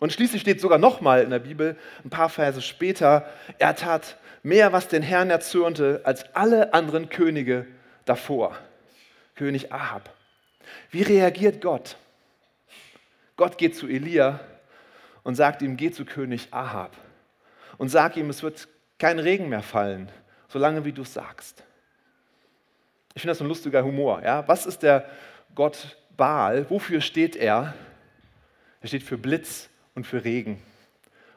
Und 0.00 0.12
schließlich 0.12 0.42
steht 0.42 0.60
sogar 0.60 0.78
nochmal 0.78 1.22
in 1.22 1.30
der 1.30 1.40
Bibel, 1.40 1.76
ein 2.04 2.10
paar 2.10 2.28
Verse 2.28 2.62
später, 2.62 3.28
er 3.58 3.74
tat 3.74 4.16
mehr, 4.42 4.72
was 4.72 4.88
den 4.88 5.02
Herrn 5.02 5.30
erzürnte, 5.30 6.02
als 6.04 6.34
alle 6.34 6.72
anderen 6.72 7.08
Könige 7.08 7.66
davor. 8.04 8.56
König 9.34 9.72
Ahab. 9.72 10.10
Wie 10.90 11.02
reagiert 11.02 11.60
Gott? 11.60 11.96
Gott 13.36 13.58
geht 13.58 13.76
zu 13.76 13.86
Elia 13.86 14.40
und 15.22 15.36
sagt 15.36 15.62
ihm, 15.62 15.76
geh 15.76 15.90
zu 15.90 16.04
König 16.04 16.48
Ahab 16.50 16.96
und 17.76 17.88
sag 17.88 18.16
ihm, 18.16 18.30
es 18.30 18.42
wird 18.42 18.68
kein 18.98 19.18
Regen 19.18 19.48
mehr 19.48 19.62
fallen, 19.62 20.10
solange 20.48 20.84
wie 20.84 20.92
du 20.92 21.02
es 21.02 21.14
sagst. 21.14 21.62
Ich 23.14 23.22
finde 23.22 23.32
das 23.32 23.40
ein 23.40 23.48
lustiger 23.48 23.84
Humor. 23.84 24.22
Ja? 24.22 24.46
Was 24.48 24.66
ist 24.66 24.82
der 24.82 25.08
Gott 25.54 25.96
Baal? 26.16 26.68
Wofür 26.70 27.00
steht 27.00 27.36
er? 27.36 27.74
Er 28.80 28.88
steht 28.88 29.02
für 29.02 29.18
Blitz 29.18 29.68
und 29.94 30.06
für 30.06 30.24
Regen. 30.24 30.62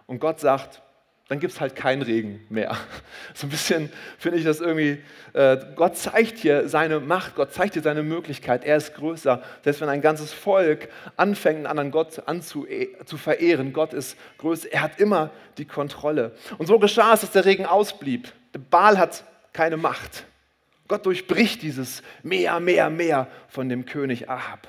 Und 0.05 0.19
Gott 0.19 0.39
sagt, 0.39 0.81
dann 1.31 1.39
gibt 1.39 1.53
es 1.53 1.61
halt 1.61 1.77
keinen 1.77 2.01
Regen 2.01 2.45
mehr. 2.49 2.75
So 3.33 3.47
ein 3.47 3.49
bisschen 3.49 3.89
finde 4.17 4.37
ich 4.37 4.43
das 4.43 4.59
irgendwie, 4.59 5.01
äh, 5.31 5.57
Gott 5.77 5.95
zeigt 5.95 6.39
hier 6.39 6.67
seine 6.67 6.99
Macht, 6.99 7.35
Gott 7.35 7.53
zeigt 7.53 7.75
hier 7.75 7.81
seine 7.81 8.03
Möglichkeit, 8.03 8.65
er 8.65 8.75
ist 8.75 8.93
größer. 8.95 9.41
Selbst 9.63 9.79
wenn 9.79 9.87
ein 9.87 10.01
ganzes 10.01 10.33
Volk 10.33 10.89
anfängt, 11.15 11.55
einen 11.55 11.67
anderen 11.67 11.91
Gott 11.91 12.23
anzu, 12.25 12.67
zu 13.05 13.15
verehren, 13.15 13.71
Gott 13.71 13.93
ist 13.93 14.17
größer, 14.39 14.73
er 14.73 14.81
hat 14.81 14.99
immer 14.99 15.29
die 15.57 15.63
Kontrolle. 15.63 16.33
Und 16.57 16.65
so 16.65 16.79
geschah 16.79 17.13
es, 17.13 17.21
dass 17.21 17.31
der 17.31 17.45
Regen 17.45 17.65
ausblieb. 17.65 18.33
Der 18.53 18.59
Baal 18.59 18.97
hat 18.97 19.23
keine 19.53 19.77
Macht. 19.77 20.25
Gott 20.89 21.05
durchbricht 21.05 21.61
dieses 21.61 22.03
mehr, 22.23 22.59
mehr, 22.59 22.89
mehr 22.89 23.27
von 23.47 23.69
dem 23.69 23.85
König 23.85 24.29
Ahab. 24.29 24.67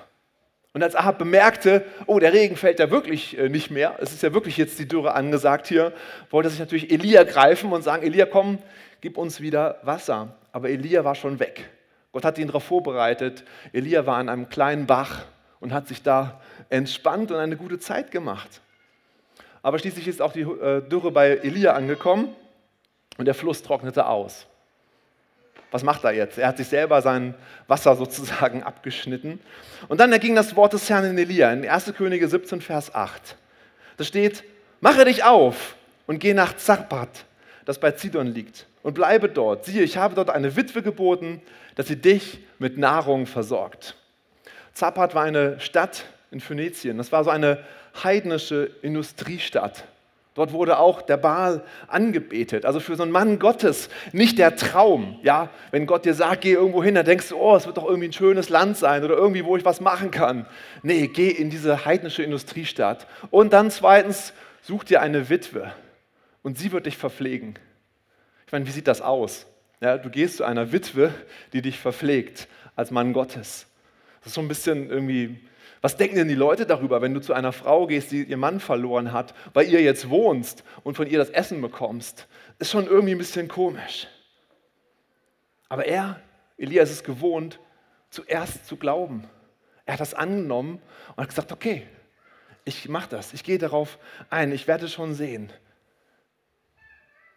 Und 0.75 0.83
als 0.83 0.95
Ahab 0.97 1.19
bemerkte, 1.19 1.85
oh, 2.07 2.19
der 2.19 2.33
Regen 2.33 2.57
fällt 2.57 2.79
ja 2.79 2.91
wirklich 2.91 3.39
äh, 3.39 3.49
nicht 3.49 3.71
mehr, 3.71 3.97
es 4.01 4.13
ist 4.13 4.23
ja 4.23 4.33
wirklich 4.33 4.57
jetzt 4.57 4.79
die 4.79 4.89
Dürre 4.89 5.15
angesagt 5.15 5.67
hier, 5.67 5.93
wollte 6.31 6.49
sich 6.49 6.61
natürlich 6.61 6.91
Elia 6.91 7.25
greifen 7.25 7.73
und 7.73 7.83
sagen, 7.83 8.03
Elia, 8.03 8.25
komm, 8.25 8.59
gib 9.03 9.19
uns 9.19 9.41
wieder 9.41 9.81
Wasser. 9.83 10.35
Aber 10.51 10.71
Elia 10.71 11.05
war 11.05 11.15
schon 11.15 11.39
weg. 11.41 11.69
Gott 12.13 12.25
hat 12.25 12.39
ihn 12.39 12.47
darauf 12.47 12.65
vorbereitet. 12.65 13.45
Elia 13.73 14.07
war 14.07 14.17
an 14.17 14.29
einem 14.29 14.49
kleinen 14.49 14.87
Bach 14.87 15.25
und 15.61 15.73
hat 15.73 15.89
sich 15.89 16.03
da 16.03 16.41
entspannt 16.71 17.31
und 17.31 17.39
eine 17.39 17.57
gute 17.57 17.79
Zeit 17.79 18.11
gemacht. 18.11 18.61
Aber 19.63 19.79
schließlich 19.79 20.09
ist 20.09 20.23
auch 20.23 20.33
die 20.33 20.41
äh, 20.41 20.81
Dürre 20.83 21.11
bei 21.11 21.37
Elia 21.37 21.75
angekommen 21.75 22.35
und 23.19 23.27
der 23.27 23.35
Fluss 23.35 23.63
trocknete 23.63 24.07
aus 24.07 24.47
was 25.73 25.83
macht 25.83 26.05
er 26.05 26.13
jetzt? 26.13 26.39
Er 26.39 26.49
hat 26.49 26.59
sich 26.59 26.69
selber 26.69 27.03
sein 27.03 27.35
Wasser 27.67 27.97
sozusagen 27.97 28.63
abgeschnitten. 28.63 29.41
Und 29.89 29.99
dann 30.01 30.13
erging 30.13 30.37
das 30.37 30.55
Wort 30.55 30.75
des 30.75 30.89
Herrn 30.89 31.05
in 31.05 31.19
Elia, 31.19 31.53
in 31.53 31.69
1. 31.69 31.93
Könige 31.97 32.29
17, 32.29 32.61
Vers 32.61 32.95
8. 32.95 33.37
Da 33.97 34.05
steht, 34.05 34.45
mache 34.81 35.05
dich 35.05 35.25
auf 35.25 35.77
und 36.07 36.19
geh 36.19 36.35
nach 36.35 36.57
Zarpat, 36.57 37.25
das 37.65 37.79
bei 37.79 37.93
Zidon 37.93 38.29
liegt, 38.29 38.67
und 38.83 38.95
bleibe 38.95 39.29
dort. 39.29 39.65
Siehe, 39.65 39.83
ich 39.83 39.97
habe 39.97 40.15
dort 40.15 40.31
eine 40.31 40.57
Witwe 40.57 40.83
geboten, 40.83 41.43
dass 41.75 41.89
sie 41.89 41.97
dich 41.97 42.41
mit 42.59 42.79
Nahrung 42.79 43.27
versorgt. 43.27 43.97
Zarpat 44.75 45.15
war 45.15 45.25
eine 45.25 45.59
Stadt 45.61 46.05
in 46.31 46.41
Phönizien. 46.41 46.99
Das 46.99 47.13
war 47.13 47.25
so 47.25 47.31
eine 47.31 47.65
heidnische 48.03 48.71
Industriestadt. 48.83 49.85
Dort 50.35 50.53
wurde 50.53 50.79
auch 50.79 51.03
der 51.03 51.19
Baal 51.19 51.63
angebetet. 51.89 52.65
Also 52.65 52.81
für 52.81 52.97
so 52.97 53.03
einen 53.03 53.13
Mann 53.13 53.39
Gottes 53.39 53.91
nicht 54.13 54.39
der 54.39 54.57
Traum. 54.57 55.19
Ja, 55.23 55.51
wenn 55.71 55.87
Gott 55.87 56.07
dir 56.07 56.15
sagt, 56.15 56.41
geh 56.41 56.53
irgendwo 56.53 56.83
hin, 56.83 56.95
dann 56.95 57.05
denkst 57.05 57.29
du, 57.29 57.37
oh, 57.37 57.55
es 57.55 57.67
wird 57.67 57.77
doch 57.77 57.85
irgendwie 57.85 58.09
ein 58.09 58.15
schönes 58.15 58.49
Land 58.49 58.79
sein 58.79 59.05
oder 59.05 59.15
irgendwie, 59.15 59.45
wo 59.45 59.57
ich 59.59 59.65
was 59.65 59.83
machen 59.83 60.11
kann. 60.11 60.47
Nee, 60.83 61.09
geh 61.09 61.29
in 61.29 61.51
diese 61.51 61.85
heidnische 61.85 62.23
Industriestadt. 62.23 63.07
Und 63.31 63.53
dann 63.53 63.71
zweitens, 63.71 64.33
such 64.63 64.85
dir 64.85 65.03
eine 65.03 65.29
Witwe 65.29 65.73
und 66.43 66.59
sie 66.59 66.73
wird 66.73 66.87
dich 66.87 66.97
verpflegen. 66.97 67.59
Ich 68.47 68.53
meine, 68.53 68.67
wie 68.67 68.71
sieht 68.71 68.89
das 68.89 69.03
aus? 69.03 69.47
Ja, 69.81 69.99
du 69.99 70.09
gehst 70.09 70.39
zu 70.39 70.45
einer 70.45 70.73
Witwe, 70.73 71.13
die 71.53 71.61
dich 71.61 71.79
verpflegt 71.79 72.49
als 72.77 72.91
Mann 72.91 73.13
Gottes. 73.13 73.67
Das 74.21 74.29
ist 74.29 74.35
so 74.35 74.41
ein 74.41 74.49
bisschen 74.49 74.89
irgendwie 74.89 75.41
was 75.83 75.97
denken 75.97 76.15
denn 76.15 76.29
die 76.29 76.35
Leute 76.35 76.65
darüber, 76.65 77.03
wenn 77.03 77.13
du 77.13 77.21
zu 77.21 77.35
einer 77.35 77.53
Frau 77.53 77.89
gehst, 77.89 78.13
die 78.13 78.23
ihr 78.23 78.37
Mann 78.37 78.61
verloren 78.61 79.13
hat, 79.13 79.35
bei 79.53 79.65
ihr 79.65 79.83
jetzt 79.83 80.09
wohnst 80.09 80.63
und 80.85 80.97
von 80.97 81.09
ihr 81.09 81.19
das 81.19 81.29
Essen 81.29 81.61
bekommst? 81.61 82.29
Ist 82.61 82.71
schon 82.71 82.87
irgendwie 82.87 83.17
ein 83.17 83.19
bisschen 83.19 83.49
komisch. 83.49 84.07
Aber 85.69 85.85
er, 85.85 86.21
Elias, 86.57 86.89
ist 86.89 86.97
es 86.97 87.05
gewohnt, 87.05 87.59
zuerst 88.11 88.67
zu 88.69 88.77
glauben. 88.77 89.25
Er 89.85 89.95
hat 89.95 90.01
das 90.01 90.15
angenommen 90.15 90.81
und 91.17 91.23
hat 91.23 91.29
gesagt, 91.31 91.51
okay, 91.51 91.83
ich 92.65 92.89
mache 92.89 93.09
das, 93.09 93.35
ich 93.35 93.43
gehe 93.43 93.59
darauf 93.59 93.99
ein, 94.31 94.53
ich 94.53 94.69
werde 94.69 94.87
schon 94.87 95.15
sehen. 95.15 95.53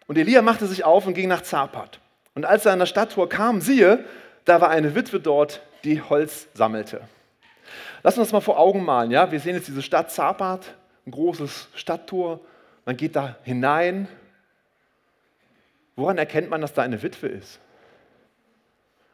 Und 0.05 0.19
Elia 0.19 0.43
machte 0.43 0.67
sich 0.67 0.83
auf 0.83 1.07
und 1.07 1.15
ging 1.15 1.27
nach 1.27 1.41
Zapat. 1.41 1.99
Und 2.35 2.45
als 2.45 2.67
er 2.67 2.73
an 2.73 2.79
der 2.79 2.85
Stadttor 2.85 3.27
kam, 3.27 3.59
siehe, 3.59 4.05
da 4.43 4.61
war 4.61 4.69
eine 4.69 4.93
Witwe 4.93 5.19
dort, 5.19 5.63
die 5.83 5.99
Holz 5.99 6.47
sammelte. 6.53 7.01
Lass 8.03 8.17
uns 8.17 8.27
das 8.27 8.33
mal 8.33 8.41
vor 8.41 8.59
Augen 8.59 8.83
malen. 8.83 9.11
Ja? 9.11 9.31
Wir 9.31 9.39
sehen 9.39 9.55
jetzt 9.55 9.67
diese 9.67 9.81
Stadt 9.81 10.11
Zapat, 10.11 10.75
ein 11.05 11.11
großes 11.11 11.69
Stadttor. 11.75 12.39
Man 12.85 12.97
geht 12.97 13.15
da 13.15 13.35
hinein. 13.43 14.07
Woran 15.95 16.17
erkennt 16.17 16.49
man, 16.49 16.61
dass 16.61 16.73
da 16.73 16.81
eine 16.81 17.01
Witwe 17.01 17.27
ist? 17.27 17.59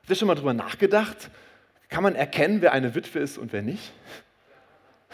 Habt 0.01 0.09
ihr 0.09 0.15
schon 0.15 0.27
mal 0.27 0.35
drüber 0.35 0.53
nachgedacht? 0.53 1.29
Kann 1.89 2.03
man 2.03 2.15
erkennen, 2.15 2.61
wer 2.61 2.71
eine 2.71 2.95
Witwe 2.95 3.19
ist 3.19 3.37
und 3.37 3.53
wer 3.53 3.61
nicht? 3.61 3.91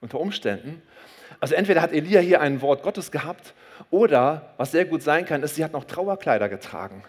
Unter 0.00 0.20
Umständen. 0.20 0.82
Also 1.40 1.54
entweder 1.54 1.82
hat 1.82 1.92
Elia 1.92 2.20
hier 2.20 2.40
ein 2.40 2.60
Wort 2.60 2.82
Gottes 2.82 3.10
gehabt 3.10 3.54
oder, 3.90 4.54
was 4.56 4.70
sehr 4.70 4.84
gut 4.84 5.02
sein 5.02 5.26
kann, 5.26 5.42
ist, 5.42 5.56
sie 5.56 5.64
hat 5.64 5.72
noch 5.72 5.84
Trauerkleider 5.84 6.48
getragen. 6.48 7.02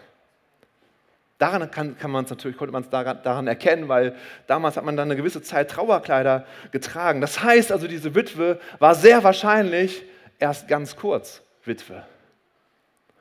Daran 1.44 1.70
kann, 1.70 1.98
kann 1.98 2.10
man 2.10 2.24
es 2.24 2.30
natürlich, 2.30 2.56
konnte 2.56 2.72
man 2.72 2.84
es 2.84 2.88
daran, 2.88 3.18
daran, 3.22 3.46
erkennen, 3.46 3.86
weil 3.86 4.16
damals 4.46 4.78
hat 4.78 4.84
man 4.86 4.96
dann 4.96 5.08
eine 5.08 5.16
gewisse 5.16 5.42
Zeit 5.42 5.70
Trauerkleider 5.70 6.46
getragen. 6.70 7.20
Das 7.20 7.42
heißt 7.42 7.70
also, 7.70 7.86
diese 7.86 8.14
Witwe 8.14 8.58
war 8.78 8.94
sehr 8.94 9.22
wahrscheinlich 9.24 10.04
erst 10.38 10.68
ganz 10.68 10.96
kurz 10.96 11.42
Witwe. 11.66 12.02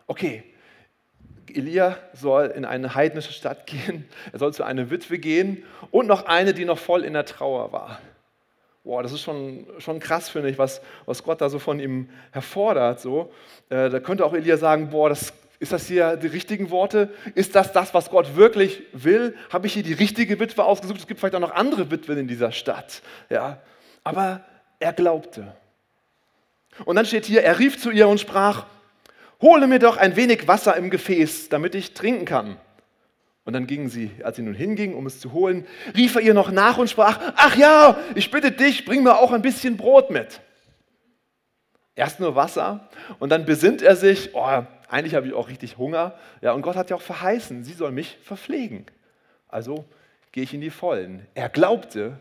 Okay, 0.08 0.46
Elia 1.54 1.98
soll 2.14 2.46
in 2.56 2.64
eine 2.64 2.96
heidnische 2.96 3.34
Stadt 3.34 3.68
gehen, 3.68 4.08
er 4.32 4.40
soll 4.40 4.54
zu 4.54 4.64
einer 4.64 4.90
Witwe 4.90 5.20
gehen 5.20 5.66
und 5.92 6.08
noch 6.08 6.26
eine, 6.26 6.54
die 6.54 6.64
noch 6.64 6.80
voll 6.80 7.04
in 7.04 7.12
der 7.12 7.26
Trauer 7.26 7.74
war. 7.74 8.00
Boah, 8.86 9.04
das 9.04 9.12
ist 9.12 9.22
schon, 9.22 9.68
schon 9.80 10.00
krass, 10.00 10.30
finde 10.30 10.50
ich, 10.50 10.58
was, 10.58 10.82
was 11.06 11.24
Gott 11.24 11.42
da 11.42 11.50
so 11.50 11.60
von 11.60 11.82
ihm 11.82 12.08
herfordert. 12.32 13.02
So. 13.02 13.34
Äh, 13.70 13.90
da 13.90 14.00
könnte 14.00 14.24
auch 14.24 14.34
Elia 14.34 14.56
sagen, 14.56 14.92
boah, 14.92 15.10
das, 15.10 15.34
ist 15.64 15.72
das 15.72 15.88
hier 15.88 16.18
die 16.18 16.28
richtigen 16.28 16.72
Worte? 16.72 17.10
Ist 17.36 17.56
das 17.56 17.72
das, 17.72 17.94
was 17.94 18.10
Gott 18.10 18.36
wirklich 18.36 18.84
will? 18.92 19.34
Habe 19.50 19.66
ich 19.68 19.74
hier 19.74 19.84
die 19.84 19.94
richtige 19.94 20.38
Witwe 20.42 20.66
ausgesucht? 20.66 21.00
Es 21.00 21.08
gibt 21.08 21.22
vielleicht 21.22 21.36
auch 21.36 21.40
noch 21.40 21.56
andere 21.56 21.90
Witwen 21.90 22.18
in 22.18 22.28
dieser 22.28 22.52
Stadt. 22.52 23.02
Ja. 23.30 23.62
Aber 24.04 24.44
er 24.80 24.92
glaubte. 24.92 25.56
Und 26.84 26.98
dann 26.98 27.06
steht 27.06 27.26
hier, 27.26 27.44
er 27.44 27.60
rief 27.60 27.80
zu 27.80 27.92
ihr 27.92 28.10
und 28.10 28.20
sprach, 28.20 28.66
hole 29.42 29.68
mir 29.68 29.80
doch 29.80 29.96
ein 29.96 30.18
wenig 30.18 30.50
Wasser 30.50 30.76
im 30.76 30.90
Gefäß, 30.90 31.48
damit 31.48 31.76
ich 31.76 31.94
trinken 31.94 32.26
kann. 32.26 32.58
Und 33.46 33.54
dann 33.54 33.66
ging 33.66 33.88
sie, 33.88 34.12
als 34.22 34.36
sie 34.36 34.42
nun 34.42 34.56
hinging, 34.56 34.96
um 34.96 35.06
es 35.06 35.22
zu 35.22 35.32
holen, 35.32 35.66
rief 35.96 36.16
er 36.16 36.22
ihr 36.22 36.34
noch 36.34 36.52
nach 36.52 36.78
und 36.78 36.90
sprach, 36.90 37.20
ach 37.38 37.56
ja, 37.56 37.98
ich 38.16 38.32
bitte 38.32 38.52
dich, 38.52 38.84
bring 38.84 39.02
mir 39.02 39.18
auch 39.18 39.32
ein 39.32 39.42
bisschen 39.42 39.78
Brot 39.78 40.12
mit. 40.12 40.42
Erst 41.96 42.20
nur 42.20 42.36
Wasser 42.36 42.90
und 43.20 43.30
dann 43.30 43.46
besinnt 43.46 43.82
er 43.82 43.96
sich, 43.96 44.32
oh, 44.34 44.64
eigentlich 44.94 45.16
habe 45.16 45.26
ich 45.26 45.34
auch 45.34 45.50
richtig 45.50 45.78
Hunger. 45.78 46.14
Ja, 46.42 46.54
und 46.54 46.62
Gott 46.62 46.76
hat 46.76 46.92
ja 46.92 46.96
auch 46.96 47.02
verheißen, 47.02 47.64
sie 47.64 47.74
soll 47.74 47.92
mich 47.92 48.18
verpflegen. 48.22 48.86
Also 49.48 49.86
gehe 50.32 50.44
ich 50.44 50.54
in 50.54 50.62
die 50.62 50.70
Vollen. 50.70 51.26
Er 51.34 51.50
glaubte, 51.50 52.20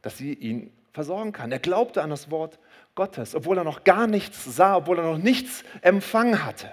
dass 0.00 0.16
sie 0.16 0.32
ihn 0.32 0.72
versorgen 0.92 1.32
kann. 1.32 1.52
Er 1.52 1.58
glaubte 1.58 2.02
an 2.02 2.08
das 2.08 2.30
Wort 2.30 2.58
Gottes, 2.94 3.34
obwohl 3.34 3.58
er 3.58 3.64
noch 3.64 3.84
gar 3.84 4.06
nichts 4.06 4.44
sah, 4.44 4.76
obwohl 4.76 4.98
er 4.98 5.04
noch 5.04 5.18
nichts 5.18 5.62
empfangen 5.82 6.44
hatte. 6.44 6.72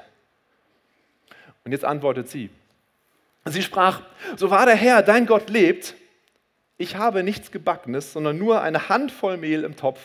Und 1.65 1.73
jetzt 1.73 1.83
antwortet 1.83 2.29
sie. 2.29 2.49
Sie 3.45 3.61
sprach, 3.61 4.03
so 4.37 4.49
wahr 4.49 4.65
der 4.65 4.75
Herr, 4.75 5.03
dein 5.03 5.25
Gott 5.25 5.49
lebt, 5.49 5.95
ich 6.77 6.95
habe 6.95 7.23
nichts 7.23 7.51
Gebackenes, 7.51 8.13
sondern 8.13 8.37
nur 8.37 8.61
eine 8.61 8.87
Handvoll 8.87 9.35
Mehl 9.35 9.65
im 9.65 9.75
Topf 9.75 9.99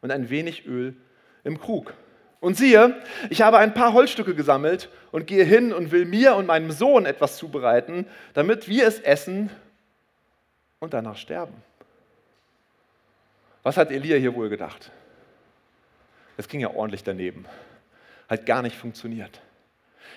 und 0.00 0.10
ein 0.10 0.30
wenig 0.30 0.66
Öl 0.66 0.96
im 1.44 1.60
Krug. 1.60 1.92
Und 2.40 2.56
siehe, 2.56 2.96
ich 3.30 3.42
habe 3.42 3.58
ein 3.58 3.74
paar 3.74 3.92
Holzstücke 3.92 4.34
gesammelt 4.34 4.90
und 5.10 5.26
gehe 5.26 5.44
hin 5.44 5.72
und 5.72 5.90
will 5.90 6.04
mir 6.04 6.36
und 6.36 6.46
meinem 6.46 6.70
Sohn 6.70 7.06
etwas 7.06 7.36
zubereiten, 7.38 8.06
damit 8.34 8.68
wir 8.68 8.86
es 8.86 9.00
essen 9.00 9.50
und 10.78 10.94
danach 10.94 11.16
sterben. 11.16 11.54
Was 13.62 13.76
hat 13.76 13.90
Elia 13.90 14.16
hier 14.16 14.34
wohl 14.34 14.48
gedacht? 14.48 14.92
Das 16.36 16.48
ging 16.48 16.60
ja 16.60 16.70
ordentlich 16.70 17.02
daneben. 17.02 17.46
Hat 18.28 18.46
gar 18.46 18.62
nicht 18.62 18.76
funktioniert. 18.76 19.40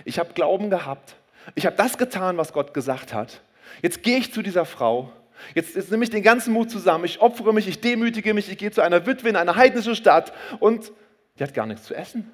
Ich 0.06 0.20
habe 0.20 0.34
Glauben 0.34 0.70
gehabt. 0.70 1.16
Ich 1.56 1.66
habe 1.66 1.76
das 1.76 1.98
getan, 1.98 2.38
was 2.38 2.54
Gott 2.54 2.74
gesagt 2.74 3.14
hat. 3.14 3.42
Jetzt 3.82 4.04
gehe 4.04 4.18
ich 4.18 4.34
zu 4.34 4.42
dieser 4.42 4.66
Frau. 4.66 5.12
Jetzt, 5.56 5.76
jetzt 5.76 5.90
nehme 5.90 6.04
ich 6.04 6.10
den 6.10 6.24
ganzen 6.24 6.54
Mut 6.54 6.70
zusammen. 6.70 7.06
Ich 7.06 7.22
opfere 7.22 7.54
mich, 7.54 7.68
ich 7.68 7.82
demütige 7.82 8.34
mich, 8.34 8.52
ich 8.52 8.58
gehe 8.58 8.72
zu 8.72 8.82
einer 8.82 9.06
Witwe 9.06 9.30
in 9.30 9.36
einer 9.36 9.56
heidnischen 9.56 9.96
Stadt 9.96 10.34
und 10.60 10.92
die 11.40 11.44
hat 11.44 11.54
gar 11.54 11.66
nichts 11.66 11.86
zu 11.86 11.96
essen. 11.96 12.30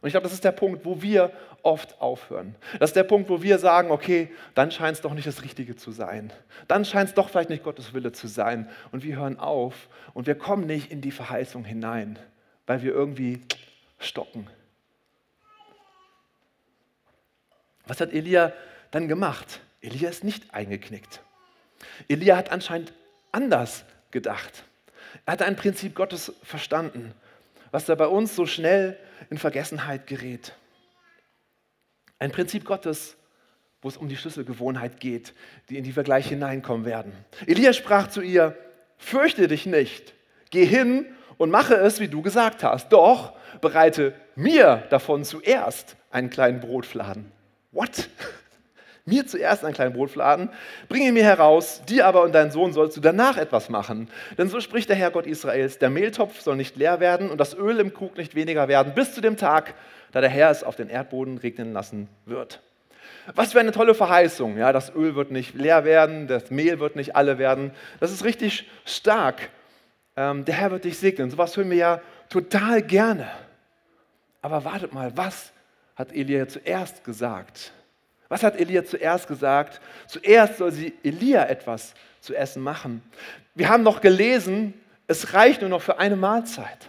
Und 0.00 0.08
ich 0.08 0.12
glaube, 0.12 0.24
das 0.24 0.34
ist 0.34 0.44
der 0.44 0.52
Punkt, 0.52 0.84
wo 0.84 1.00
wir 1.00 1.32
oft 1.62 2.00
aufhören. 2.00 2.54
Das 2.78 2.90
ist 2.90 2.96
der 2.96 3.04
Punkt, 3.04 3.30
wo 3.30 3.42
wir 3.42 3.58
sagen, 3.58 3.90
okay, 3.90 4.30
dann 4.54 4.70
scheint 4.70 4.96
es 4.96 5.00
doch 5.00 5.14
nicht 5.14 5.26
das 5.26 5.42
Richtige 5.42 5.76
zu 5.76 5.92
sein. 5.92 6.30
Dann 6.68 6.84
scheint 6.84 7.08
es 7.08 7.14
doch 7.14 7.30
vielleicht 7.30 7.48
nicht 7.48 7.64
Gottes 7.64 7.94
Wille 7.94 8.12
zu 8.12 8.26
sein. 8.26 8.68
Und 8.92 9.02
wir 9.02 9.16
hören 9.16 9.38
auf 9.38 9.88
und 10.12 10.26
wir 10.26 10.34
kommen 10.34 10.66
nicht 10.66 10.90
in 10.90 11.00
die 11.00 11.10
Verheißung 11.10 11.64
hinein, 11.64 12.18
weil 12.66 12.82
wir 12.82 12.92
irgendwie 12.92 13.40
stocken. 13.98 14.46
Was 17.86 18.00
hat 18.00 18.12
Elia 18.12 18.52
dann 18.90 19.08
gemacht? 19.08 19.60
Elia 19.80 20.10
ist 20.10 20.22
nicht 20.22 20.52
eingeknickt. 20.52 21.22
Elia 22.08 22.36
hat 22.36 22.50
anscheinend 22.52 22.92
anders 23.32 23.84
gedacht. 24.10 24.64
Er 25.26 25.32
hat 25.32 25.42
ein 25.42 25.56
Prinzip 25.56 25.94
Gottes 25.94 26.32
verstanden, 26.42 27.14
was 27.74 27.86
da 27.86 27.96
bei 27.96 28.06
uns 28.06 28.36
so 28.36 28.46
schnell 28.46 28.96
in 29.30 29.36
Vergessenheit 29.36 30.06
gerät. 30.06 30.52
Ein 32.20 32.30
Prinzip 32.30 32.64
Gottes, 32.64 33.16
wo 33.82 33.88
es 33.88 33.96
um 33.96 34.08
die 34.08 34.16
Schlüsselgewohnheit 34.16 35.00
geht, 35.00 35.34
die 35.68 35.78
in 35.78 35.82
die 35.82 35.96
wir 35.96 36.04
gleich 36.04 36.28
hineinkommen 36.28 36.86
werden. 36.86 37.12
Elia 37.48 37.72
sprach 37.72 38.06
zu 38.06 38.20
ihr, 38.20 38.56
fürchte 38.96 39.48
dich 39.48 39.66
nicht, 39.66 40.14
geh 40.50 40.64
hin 40.64 41.06
und 41.36 41.50
mache 41.50 41.74
es, 41.74 41.98
wie 41.98 42.06
du 42.06 42.22
gesagt 42.22 42.62
hast. 42.62 42.90
Doch 42.90 43.32
bereite 43.60 44.14
mir 44.36 44.86
davon 44.90 45.24
zuerst 45.24 45.96
einen 46.12 46.30
kleinen 46.30 46.60
Brotfladen. 46.60 47.32
What? 47.72 48.08
Mir 49.06 49.26
zuerst 49.26 49.64
einen 49.64 49.74
kleinen 49.74 49.92
Brotfladen, 49.92 50.48
bringe 50.88 51.08
ihn 51.08 51.14
mir 51.14 51.24
heraus, 51.24 51.82
dir 51.86 52.06
aber 52.06 52.22
und 52.22 52.34
dein 52.34 52.50
Sohn 52.50 52.72
sollst 52.72 52.96
du 52.96 53.02
danach 53.02 53.36
etwas 53.36 53.68
machen. 53.68 54.08
Denn 54.38 54.48
so 54.48 54.60
spricht 54.60 54.88
der 54.88 54.96
Herr 54.96 55.10
Gott 55.10 55.26
Israels, 55.26 55.78
der 55.78 55.90
Mehltopf 55.90 56.40
soll 56.40 56.56
nicht 56.56 56.76
leer 56.76 57.00
werden 57.00 57.30
und 57.30 57.38
das 57.38 57.54
Öl 57.54 57.80
im 57.80 57.92
Krug 57.92 58.16
nicht 58.16 58.34
weniger 58.34 58.66
werden, 58.66 58.94
bis 58.94 59.12
zu 59.14 59.20
dem 59.20 59.36
Tag, 59.36 59.74
da 60.12 60.22
der 60.22 60.30
Herr 60.30 60.50
es 60.50 60.64
auf 60.64 60.76
den 60.76 60.88
Erdboden 60.88 61.36
regnen 61.36 61.74
lassen 61.74 62.08
wird. 62.24 62.62
Was 63.34 63.52
für 63.52 63.60
eine 63.60 63.72
tolle 63.72 63.94
Verheißung. 63.94 64.56
Ja, 64.56 64.72
das 64.72 64.94
Öl 64.94 65.14
wird 65.14 65.30
nicht 65.30 65.54
leer 65.54 65.84
werden, 65.84 66.26
das 66.26 66.50
Mehl 66.50 66.80
wird 66.80 66.96
nicht 66.96 67.14
alle 67.14 67.36
werden. 67.36 67.72
Das 68.00 68.10
ist 68.10 68.24
richtig 68.24 68.70
stark. 68.86 69.50
Ähm, 70.16 70.46
der 70.46 70.54
Herr 70.54 70.70
wird 70.70 70.84
dich 70.84 70.98
segnen. 70.98 71.30
So 71.30 71.36
was 71.36 71.56
hören 71.56 71.68
wir 71.68 71.76
ja 71.76 72.00
total 72.30 72.80
gerne. 72.80 73.28
Aber 74.40 74.64
wartet 74.64 74.94
mal, 74.94 75.14
was 75.14 75.52
hat 75.94 76.14
Elia 76.14 76.48
zuerst 76.48 77.04
gesagt? 77.04 77.72
Was 78.34 78.42
hat 78.42 78.58
Elia 78.58 78.84
zuerst 78.84 79.28
gesagt? 79.28 79.80
Zuerst 80.08 80.56
soll 80.58 80.72
sie 80.72 80.92
Elia 81.04 81.44
etwas 81.44 81.94
zu 82.18 82.34
essen 82.34 82.64
machen. 82.64 83.00
Wir 83.54 83.68
haben 83.68 83.84
noch 83.84 84.00
gelesen, 84.00 84.74
es 85.06 85.34
reicht 85.34 85.60
nur 85.60 85.70
noch 85.70 85.82
für 85.82 86.00
eine 86.00 86.16
Mahlzeit. 86.16 86.88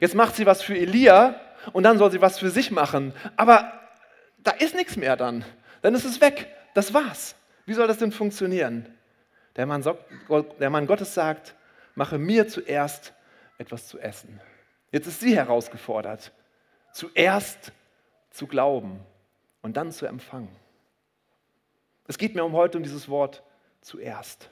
Jetzt 0.00 0.16
macht 0.16 0.34
sie 0.34 0.46
was 0.46 0.60
für 0.60 0.76
Elia 0.76 1.40
und 1.70 1.84
dann 1.84 1.98
soll 1.98 2.10
sie 2.10 2.20
was 2.20 2.40
für 2.40 2.50
sich 2.50 2.72
machen. 2.72 3.14
Aber 3.36 3.80
da 4.38 4.50
ist 4.50 4.74
nichts 4.74 4.96
mehr 4.96 5.14
dann. 5.14 5.44
Dann 5.82 5.94
ist 5.94 6.04
es 6.04 6.20
weg. 6.20 6.48
Das 6.74 6.92
war's. 6.92 7.36
Wie 7.64 7.74
soll 7.74 7.86
das 7.86 7.98
denn 7.98 8.10
funktionieren? 8.10 8.92
Der 9.54 9.66
Mann, 9.66 9.84
der 10.58 10.70
Mann 10.70 10.88
Gottes 10.88 11.14
sagt, 11.14 11.54
mache 11.94 12.18
mir 12.18 12.48
zuerst 12.48 13.12
etwas 13.58 13.86
zu 13.86 14.00
essen. 14.00 14.40
Jetzt 14.90 15.06
ist 15.06 15.20
sie 15.20 15.36
herausgefordert, 15.36 16.32
zuerst 16.92 17.70
zu 18.32 18.48
glauben 18.48 19.06
und 19.62 19.76
dann 19.76 19.92
zu 19.92 20.06
empfangen. 20.06 20.54
Es 22.06 22.18
geht 22.18 22.34
mir 22.34 22.44
um 22.44 22.52
heute 22.52 22.78
um 22.78 22.82
dieses 22.82 23.08
Wort 23.08 23.42
zuerst. 23.80 24.50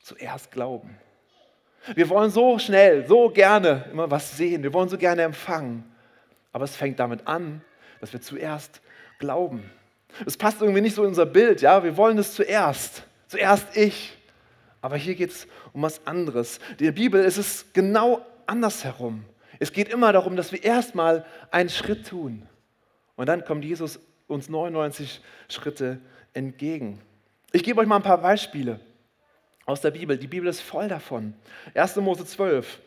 Zuerst 0.00 0.50
glauben. 0.50 0.96
Wir 1.94 2.08
wollen 2.08 2.30
so 2.30 2.58
schnell, 2.58 3.06
so 3.06 3.28
gerne 3.30 3.86
immer 3.90 4.10
was 4.10 4.36
sehen. 4.36 4.62
Wir 4.62 4.72
wollen 4.72 4.88
so 4.88 4.98
gerne 4.98 5.22
empfangen. 5.22 5.84
Aber 6.52 6.64
es 6.64 6.76
fängt 6.76 6.98
damit 6.98 7.26
an, 7.26 7.62
dass 8.00 8.12
wir 8.12 8.20
zuerst 8.20 8.80
glauben. 9.18 9.70
Es 10.24 10.36
passt 10.36 10.60
irgendwie 10.60 10.80
nicht 10.80 10.94
so 10.94 11.02
in 11.02 11.08
unser 11.08 11.26
Bild. 11.26 11.60
Ja? 11.60 11.82
Wir 11.82 11.96
wollen 11.96 12.18
es 12.18 12.34
zuerst. 12.34 13.02
Zuerst 13.28 13.76
ich. 13.76 14.16
Aber 14.80 14.96
hier 14.96 15.14
geht 15.14 15.30
es 15.30 15.46
um 15.72 15.82
was 15.82 16.06
anderes. 16.06 16.58
In 16.78 16.84
der 16.86 16.92
Bibel 16.92 17.22
ist 17.24 17.36
es 17.36 17.66
genau 17.72 18.24
andersherum. 18.46 19.24
Es 19.58 19.72
geht 19.72 19.88
immer 19.88 20.12
darum, 20.12 20.36
dass 20.36 20.52
wir 20.52 20.62
erstmal 20.62 21.24
einen 21.50 21.68
Schritt 21.68 22.06
tun. 22.06 22.46
Und 23.16 23.26
dann 23.26 23.44
kommt 23.44 23.64
Jesus 23.64 23.98
uns 24.26 24.48
99 24.48 25.20
Schritte 25.48 25.98
entgegen. 26.34 27.00
Ich 27.52 27.62
gebe 27.62 27.80
euch 27.80 27.86
mal 27.86 27.96
ein 27.96 28.02
paar 28.02 28.20
Beispiele 28.20 28.80
aus 29.64 29.80
der 29.80 29.90
Bibel. 29.90 30.16
Die 30.16 30.26
Bibel 30.26 30.48
ist 30.48 30.60
voll 30.60 30.88
davon. 30.88 31.34
1. 31.74 31.96
Mose 31.96 32.24
12. 32.24 32.80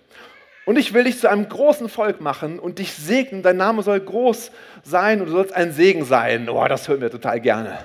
Und 0.65 0.77
ich 0.77 0.93
will 0.93 1.05
dich 1.05 1.19
zu 1.19 1.29
einem 1.29 1.50
großen 1.50 1.89
Volk 1.89 2.22
machen 2.22 2.60
und 2.60 2.79
dich 2.79 2.93
segnen. 2.93 3.41
Dein 3.41 3.58
Name 3.58 3.81
soll 3.81 4.00
groß 4.00 4.51
sein 4.84 5.19
und 5.19 5.27
du 5.27 5.31
sollst 5.31 5.53
ein 5.53 5.72
Segen 5.72 6.05
sein. 6.05 6.50
Oh, 6.50 6.67
das 6.67 6.88
hören 6.88 7.01
wir 7.01 7.10
total 7.10 7.39
gerne. 7.39 7.79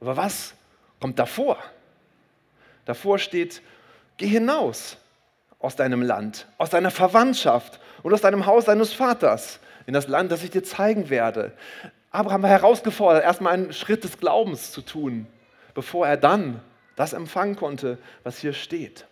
Aber 0.00 0.16
was 0.16 0.54
kommt 1.00 1.18
davor? 1.18 1.58
Davor 2.84 3.18
steht, 3.18 3.62
geh 4.16 4.26
hinaus 4.26 4.96
aus 5.58 5.76
deinem 5.76 6.02
Land, 6.02 6.46
aus 6.58 6.70
deiner 6.70 6.90
Verwandtschaft 6.90 7.78
und 8.02 8.12
aus 8.12 8.20
deinem 8.20 8.46
Haus 8.46 8.64
deines 8.64 8.92
Vaters 8.92 9.60
in 9.86 9.94
das 9.94 10.08
Land, 10.08 10.32
das 10.32 10.42
ich 10.42 10.50
dir 10.50 10.64
zeigen 10.64 11.10
werde. 11.10 11.52
Abraham 12.12 12.42
war 12.42 12.50
herausgefordert, 12.50 13.24
erstmal 13.24 13.54
einen 13.54 13.72
Schritt 13.72 14.04
des 14.04 14.18
Glaubens 14.18 14.70
zu 14.70 14.82
tun, 14.82 15.26
bevor 15.74 16.06
er 16.06 16.18
dann 16.18 16.60
das 16.94 17.14
empfangen 17.14 17.56
konnte, 17.56 17.98
was 18.22 18.38
hier 18.38 18.52
steht. 18.52 19.06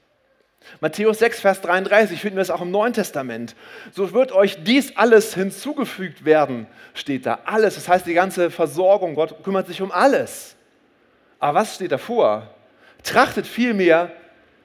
Matthäus 0.81 1.19
6, 1.19 1.41
Vers 1.41 1.63
33 1.63 2.21
finden 2.21 2.37
wir 2.37 2.43
es 2.43 2.51
auch 2.51 2.61
im 2.61 2.71
Neuen 2.71 2.93
Testament. 2.93 3.57
So 3.93 4.13
wird 4.13 4.33
euch 4.33 4.63
dies 4.63 4.95
alles 4.97 5.35
hinzugefügt 5.35 6.27
werden, 6.27 6.67
steht 6.93 7.25
da. 7.25 7.41
Alles, 7.47 7.77
das 7.77 7.89
heißt 7.89 8.07
die 8.07 8.13
ganze 8.13 8.51
Versorgung. 8.51 9.15
Gott 9.15 9.43
kümmert 9.43 9.67
sich 9.67 9.81
um 9.81 9.91
alles. 9.91 10.57
Aber 11.39 11.61
was 11.61 11.77
steht 11.77 11.93
davor? 11.93 12.55
Trachtet 13.03 13.47
vielmehr 13.47 14.13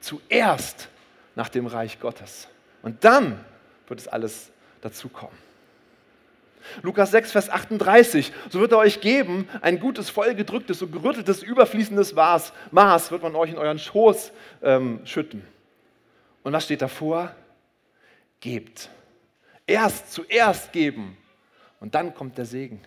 zuerst 0.00 0.88
nach 1.34 1.48
dem 1.48 1.66
Reich 1.66 1.98
Gottes. 1.98 2.48
Und 2.82 3.02
dann 3.02 3.42
wird 3.88 4.00
es 4.00 4.08
alles 4.08 4.50
dazukommen. 4.82 5.45
Lukas 6.82 7.10
6, 7.10 7.32
Vers 7.32 7.50
38. 7.50 8.32
So 8.50 8.60
wird 8.60 8.72
er 8.72 8.78
euch 8.78 9.00
geben, 9.00 9.48
ein 9.60 9.80
gutes, 9.80 10.10
vollgedrücktes, 10.10 10.78
so 10.78 10.88
gerütteltes, 10.88 11.42
überfließendes 11.42 12.14
Maß, 12.14 12.52
Maß 12.70 13.10
wird 13.10 13.22
man 13.22 13.34
euch 13.34 13.50
in 13.50 13.58
euren 13.58 13.78
Schoß 13.78 14.32
ähm, 14.62 15.00
schütten. 15.04 15.42
Und 16.42 16.52
was 16.52 16.64
steht 16.64 16.82
davor? 16.82 17.34
Gebt. 18.40 18.88
Erst, 19.66 20.12
zuerst 20.12 20.72
geben. 20.72 21.16
Und 21.80 21.94
dann 21.94 22.14
kommt 22.14 22.38
der 22.38 22.44
Segen. 22.44 22.80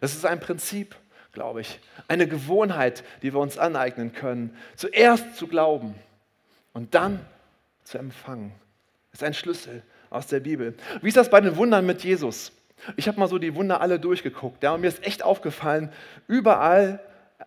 Das 0.00 0.14
ist 0.14 0.26
ein 0.26 0.40
Prinzip, 0.40 0.94
glaube 1.32 1.62
ich. 1.62 1.80
Eine 2.08 2.28
Gewohnheit, 2.28 3.04
die 3.22 3.32
wir 3.32 3.40
uns 3.40 3.58
aneignen 3.58 4.12
können. 4.12 4.56
Zuerst 4.76 5.36
zu 5.36 5.46
glauben 5.46 5.94
und 6.72 6.94
dann 6.94 7.24
zu 7.84 7.98
empfangen. 7.98 8.52
Ist 9.12 9.24
ein 9.24 9.34
Schlüssel 9.34 9.82
aus 10.10 10.26
der 10.26 10.40
Bibel. 10.40 10.74
Wie 11.00 11.08
ist 11.08 11.16
das 11.16 11.30
bei 11.30 11.40
den 11.40 11.56
Wundern 11.56 11.86
mit 11.86 12.04
Jesus? 12.04 12.52
Ich 12.96 13.08
habe 13.08 13.18
mal 13.18 13.28
so 13.28 13.38
die 13.38 13.54
Wunder 13.54 13.80
alle 13.80 13.98
durchgeguckt. 13.98 14.62
Ja, 14.62 14.72
und 14.74 14.80
mir 14.80 14.88
ist 14.88 15.04
echt 15.04 15.22
aufgefallen, 15.22 15.92
überall 16.26 17.00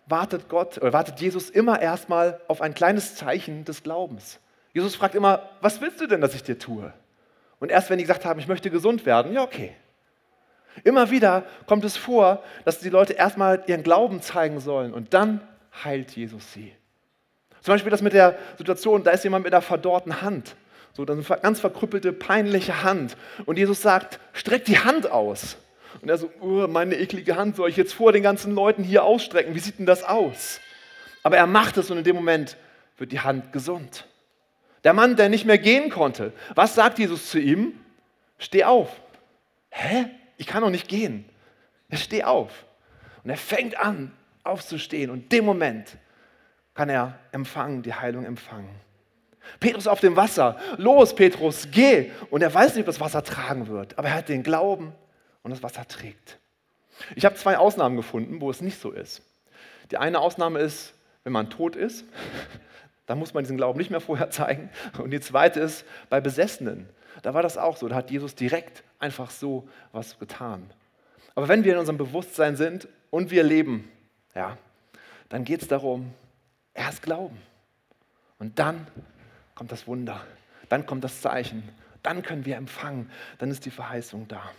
wartet 0.05 0.49
Gott 0.49 0.77
oder 0.77 0.93
wartet 0.93 1.19
Jesus 1.19 1.49
immer 1.49 1.81
erstmal 1.81 2.39
auf 2.47 2.61
ein 2.61 2.73
kleines 2.73 3.15
Zeichen 3.15 3.65
des 3.65 3.83
Glaubens. 3.83 4.39
Jesus 4.73 4.95
fragt 4.95 5.15
immer, 5.15 5.49
was 5.61 5.81
willst 5.81 5.99
du 5.99 6.07
denn, 6.07 6.21
dass 6.21 6.35
ich 6.35 6.43
dir 6.43 6.57
tue? 6.57 6.93
Und 7.59 7.71
erst 7.71 7.89
wenn 7.89 7.97
die 7.97 8.05
gesagt 8.05 8.25
haben, 8.25 8.39
ich 8.39 8.47
möchte 8.47 8.69
gesund 8.69 9.05
werden, 9.05 9.33
ja, 9.33 9.43
okay. 9.43 9.75
Immer 10.83 11.11
wieder 11.11 11.43
kommt 11.65 11.83
es 11.83 11.97
vor, 11.97 12.41
dass 12.63 12.79
die 12.79 12.89
Leute 12.89 13.13
erstmal 13.13 13.63
ihren 13.67 13.83
Glauben 13.83 14.21
zeigen 14.21 14.59
sollen 14.59 14.93
und 14.93 15.13
dann 15.13 15.41
heilt 15.83 16.11
Jesus 16.11 16.53
sie. 16.53 16.73
Zum 17.61 17.73
Beispiel 17.73 17.91
das 17.91 18.01
mit 18.01 18.13
der 18.13 18.37
Situation, 18.57 19.03
da 19.03 19.11
ist 19.11 19.23
jemand 19.23 19.43
mit 19.43 19.53
einer 19.53 19.61
verdorrten 19.61 20.21
Hand, 20.21 20.55
so 20.93 21.05
eine 21.05 21.21
ganz 21.21 21.59
verkrüppelte, 21.59 22.13
peinliche 22.13 22.83
Hand. 22.83 23.15
Und 23.45 23.57
Jesus 23.57 23.81
sagt, 23.81 24.19
streck 24.33 24.65
die 24.65 24.79
Hand 24.79 25.09
aus. 25.09 25.57
Und 26.01 26.09
er 26.09 26.17
so, 26.17 26.31
oh, 26.39 26.67
meine 26.67 26.95
eklige 26.95 27.35
Hand 27.35 27.55
soll 27.55 27.69
ich 27.69 27.77
jetzt 27.77 27.93
vor 27.93 28.11
den 28.11 28.23
ganzen 28.23 28.53
Leuten 28.53 28.83
hier 28.83 29.03
ausstrecken? 29.03 29.55
Wie 29.55 29.59
sieht 29.59 29.79
denn 29.79 29.85
das 29.85 30.03
aus? 30.03 30.59
Aber 31.23 31.37
er 31.37 31.47
macht 31.47 31.77
es 31.77 31.91
und 31.91 31.97
in 31.97 32.03
dem 32.03 32.15
Moment 32.15 32.57
wird 32.97 33.11
die 33.11 33.19
Hand 33.19 33.53
gesund. 33.53 34.07
Der 34.83 34.93
Mann, 34.93 35.15
der 35.15 35.29
nicht 35.29 35.45
mehr 35.45 35.59
gehen 35.59 35.89
konnte. 35.89 36.33
Was 36.55 36.75
sagt 36.75 36.99
Jesus 36.99 37.29
zu 37.29 37.39
ihm? 37.39 37.73
Steh 38.37 38.63
auf. 38.63 38.89
Hä? 39.69 40.07
Ich 40.37 40.47
kann 40.47 40.61
doch 40.63 40.71
nicht 40.71 40.87
gehen. 40.87 41.25
Er 41.89 41.97
steh 41.97 42.23
auf. 42.23 42.65
Und 43.23 43.29
er 43.29 43.37
fängt 43.37 43.77
an, 43.77 44.11
aufzustehen. 44.43 45.11
Und 45.11 45.23
in 45.23 45.29
dem 45.29 45.45
Moment 45.45 45.97
kann 46.73 46.89
er 46.89 47.19
empfangen, 47.31 47.83
die 47.83 47.93
Heilung 47.93 48.25
empfangen. 48.25 48.69
Petrus 49.59 49.87
auf 49.87 49.99
dem 49.99 50.15
Wasser. 50.15 50.57
Los, 50.77 51.15
Petrus, 51.15 51.67
geh. 51.71 52.11
Und 52.29 52.41
er 52.41 52.53
weiß 52.53 52.75
nicht, 52.75 52.81
ob 52.81 52.85
das 52.87 52.99
Wasser 52.99 53.23
tragen 53.23 53.67
wird. 53.67 53.97
Aber 53.97 54.09
er 54.09 54.15
hat 54.15 54.29
den 54.29 54.43
Glauben 54.43 54.93
und 55.43 55.51
das 55.51 55.63
Wasser 55.63 55.87
trägt. 55.87 56.39
Ich 57.15 57.25
habe 57.25 57.35
zwei 57.35 57.57
Ausnahmen 57.57 57.97
gefunden, 57.97 58.41
wo 58.41 58.49
es 58.49 58.61
nicht 58.61 58.79
so 58.79 58.91
ist. 58.91 59.23
Die 59.91 59.97
eine 59.97 60.19
Ausnahme 60.19 60.59
ist, 60.59 60.93
wenn 61.23 61.33
man 61.33 61.49
tot 61.49 61.75
ist. 61.75 62.05
Da 63.07 63.15
muss 63.15 63.33
man 63.33 63.43
diesen 63.43 63.57
Glauben 63.57 63.77
nicht 63.77 63.91
mehr 63.91 63.99
vorher 63.99 64.29
zeigen. 64.29 64.69
Und 64.97 65.11
die 65.11 65.19
zweite 65.19 65.59
ist 65.59 65.83
bei 66.09 66.21
Besessenen. 66.21 66.87
Da 67.23 67.33
war 67.33 67.41
das 67.41 67.57
auch 67.57 67.75
so. 67.75 67.89
Da 67.89 67.95
hat 67.95 68.09
Jesus 68.09 68.35
direkt 68.35 68.83
einfach 68.99 69.31
so 69.31 69.67
was 69.91 70.17
getan. 70.17 70.71
Aber 71.35 71.49
wenn 71.49 71.65
wir 71.65 71.73
in 71.73 71.79
unserem 71.79 71.97
Bewusstsein 71.97 72.55
sind 72.55 72.87
und 73.09 73.29
wir 73.29 73.43
leben, 73.43 73.91
ja, 74.33 74.57
dann 75.27 75.43
geht 75.43 75.61
es 75.61 75.67
darum, 75.67 76.13
erst 76.73 77.01
glauben. 77.01 77.37
Und 78.39 78.59
dann 78.59 78.87
kommt 79.61 79.71
das 79.71 79.87
Wunder. 79.87 80.25
Dann 80.69 80.85
kommt 80.85 81.03
das 81.03 81.21
Zeichen. 81.21 81.69
Dann 82.03 82.23
können 82.23 82.45
wir 82.45 82.57
empfangen. 82.57 83.09
Dann 83.37 83.51
ist 83.51 83.65
die 83.65 83.71
Verheißung 83.71 84.27
da. 84.27 84.51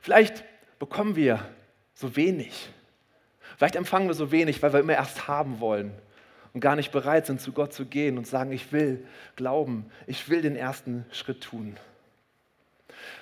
Vielleicht 0.00 0.44
bekommen 0.78 1.16
wir 1.16 1.44
so 1.94 2.16
wenig 2.16 2.70
Vielleicht 3.58 3.74
empfangen 3.74 4.06
wir 4.06 4.14
so 4.14 4.30
wenig, 4.30 4.62
weil 4.62 4.72
wir 4.72 4.78
immer 4.78 4.92
erst 4.92 5.26
haben 5.26 5.58
wollen 5.58 5.92
und 6.54 6.60
gar 6.60 6.76
nicht 6.76 6.92
bereit 6.92 7.26
sind, 7.26 7.40
zu 7.40 7.50
Gott 7.50 7.72
zu 7.72 7.86
gehen 7.86 8.16
und 8.16 8.24
sagen, 8.24 8.52
ich 8.52 8.72
will 8.72 9.04
glauben, 9.34 9.90
ich 10.06 10.28
will 10.28 10.42
den 10.42 10.54
ersten 10.54 11.04
Schritt 11.10 11.42
tun. 11.42 11.76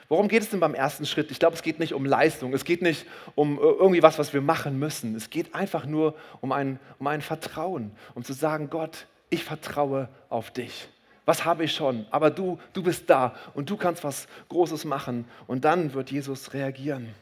Worum 0.09 0.29
geht 0.29 0.43
es 0.43 0.51
denn 0.51 0.61
beim 0.61 0.75
ersten 0.75 1.05
Schritt? 1.05 1.31
Ich 1.31 1.39
glaube, 1.39 1.57
es 1.57 1.63
geht 1.63 1.79
nicht 1.79 1.93
um 1.93 2.05
Leistung, 2.05 2.55
es 2.55 2.65
geht 2.65 2.83
nicht 2.83 3.07
um 3.35 3.59
äh, 3.59 3.61
irgendwie 3.61 4.03
was, 4.03 4.19
was 4.19 4.33
wir 4.33 4.41
machen 4.41 4.79
müssen. 4.79 5.15
Es 5.17 5.31
geht 5.31 5.55
einfach 5.55 5.87
nur 5.87 6.15
um 6.41 6.53
ein, 6.53 6.79
um 6.99 7.07
ein 7.07 7.23
Vertrauen, 7.23 7.91
um 8.15 8.23
zu 8.23 8.33
sagen, 8.33 8.71
Gott, 8.71 9.07
ich 9.31 9.45
vertraue 9.45 10.09
auf 10.29 10.51
dich. 10.51 10.89
Was 11.25 11.45
habe 11.45 11.65
ich 11.65 11.73
schon? 11.75 12.07
Aber 12.11 12.31
du, 12.31 12.59
du 12.73 12.85
bist 12.85 13.11
da 13.11 13.35
und 13.55 13.69
du 13.69 13.77
kannst 13.77 14.05
was 14.05 14.29
Großes 14.49 14.85
machen. 14.85 15.25
Und 15.49 15.65
dann 15.65 15.93
wird 15.93 16.13
Jesus 16.13 16.55
reagieren. 16.55 17.13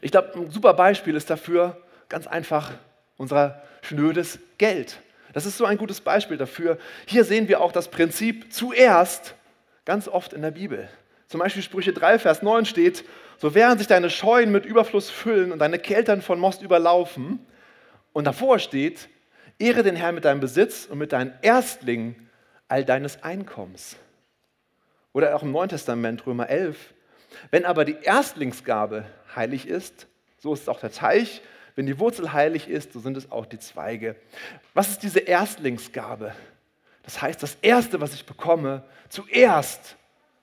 Ich 0.00 0.10
glaube, 0.10 0.32
ein 0.34 0.50
super 0.50 0.74
Beispiel 0.74 1.14
ist 1.14 1.30
dafür 1.30 1.80
ganz 2.08 2.26
einfach 2.26 2.72
unser 3.16 3.62
schnödes 3.82 4.40
Geld. 4.58 5.00
Das 5.32 5.46
ist 5.46 5.56
so 5.56 5.66
ein 5.66 5.78
gutes 5.78 6.00
Beispiel 6.00 6.36
dafür. 6.36 6.78
Hier 7.06 7.24
sehen 7.24 7.46
wir 7.46 7.60
auch 7.60 7.70
das 7.70 7.88
Prinzip 7.88 8.52
zuerst 8.52 9.34
ganz 9.86 10.08
oft 10.08 10.34
in 10.34 10.42
der 10.42 10.50
Bibel. 10.50 10.90
Zum 11.28 11.40
Beispiel 11.40 11.62
Sprüche 11.62 11.94
3, 11.94 12.18
Vers 12.18 12.42
9 12.42 12.66
steht, 12.66 13.04
so 13.38 13.54
während 13.54 13.78
sich 13.78 13.88
deine 13.88 14.10
Scheunen 14.10 14.52
mit 14.52 14.66
Überfluss 14.66 15.08
füllen 15.08 15.50
und 15.50 15.60
deine 15.60 15.78
Keltern 15.78 16.20
von 16.20 16.38
Most 16.38 16.60
überlaufen. 16.60 17.44
Und 18.12 18.24
davor 18.24 18.58
steht, 18.58 19.08
ehre 19.58 19.82
den 19.82 19.96
Herrn 19.96 20.14
mit 20.14 20.24
deinem 20.24 20.40
Besitz 20.40 20.86
und 20.86 20.98
mit 20.98 21.12
deinen 21.12 21.32
Erstlingen 21.40 22.28
all 22.68 22.84
deines 22.84 23.22
Einkommens. 23.22 23.96
Oder 25.12 25.34
auch 25.34 25.42
im 25.42 25.52
Neuen 25.52 25.70
Testament, 25.70 26.26
Römer 26.26 26.48
11, 26.48 26.76
wenn 27.50 27.64
aber 27.64 27.84
die 27.84 27.96
Erstlingsgabe 28.02 29.04
heilig 29.34 29.66
ist, 29.66 30.06
so 30.38 30.54
ist 30.54 30.68
auch 30.68 30.80
der 30.80 30.92
Teich. 30.92 31.42
Wenn 31.74 31.86
die 31.86 31.98
Wurzel 31.98 32.32
heilig 32.32 32.68
ist, 32.68 32.92
so 32.92 33.00
sind 33.00 33.16
es 33.16 33.30
auch 33.30 33.44
die 33.44 33.58
Zweige. 33.58 34.16
Was 34.72 34.88
ist 34.88 35.02
diese 35.02 35.20
Erstlingsgabe? 35.20 36.32
Das 37.06 37.22
heißt, 37.22 37.42
das 37.42 37.56
Erste, 37.62 38.00
was 38.00 38.12
ich 38.14 38.26
bekomme, 38.26 38.82
zuerst 39.08 39.96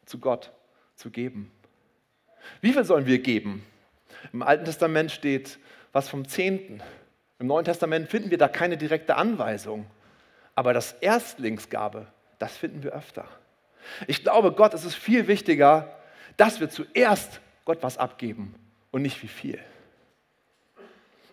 zu 0.06 0.18
Gott 0.18 0.52
zu 0.96 1.12
geben. 1.12 1.52
Wie 2.62 2.72
viel 2.74 2.86
sollen 2.86 3.06
wir 3.06 3.20
geben? 3.20 3.66
Im 4.32 4.42
Alten 4.42 4.64
Testament 4.66 5.12
steht 5.12 5.60
was 5.92 6.08
vom 6.08 6.28
Zehnten. 6.28 6.82
Im 7.40 7.48
Neuen 7.48 7.66
Testament 7.66 8.10
finden 8.10 8.32
wir 8.32 8.38
da 8.38 8.48
keine 8.48 8.78
direkte 8.78 9.18
Anweisung. 9.18 9.86
Aber 10.56 10.74
das 10.74 10.94
Erstlingsgabe, 10.94 12.08
das 12.40 12.56
finden 12.56 12.82
wir 12.82 12.94
öfter. 12.94 13.28
Ich 14.08 14.24
glaube, 14.24 14.54
Gott 14.54 14.74
ist 14.74 14.86
es 14.86 14.96
viel 14.96 15.28
wichtiger, 15.28 15.94
dass 16.38 16.62
wir 16.62 16.70
zuerst 16.70 17.42
Gott 17.66 17.80
was 17.82 17.98
abgeben 17.98 18.56
und 18.92 19.02
nicht 19.02 19.22
wie 19.22 19.28
viel. 19.28 19.60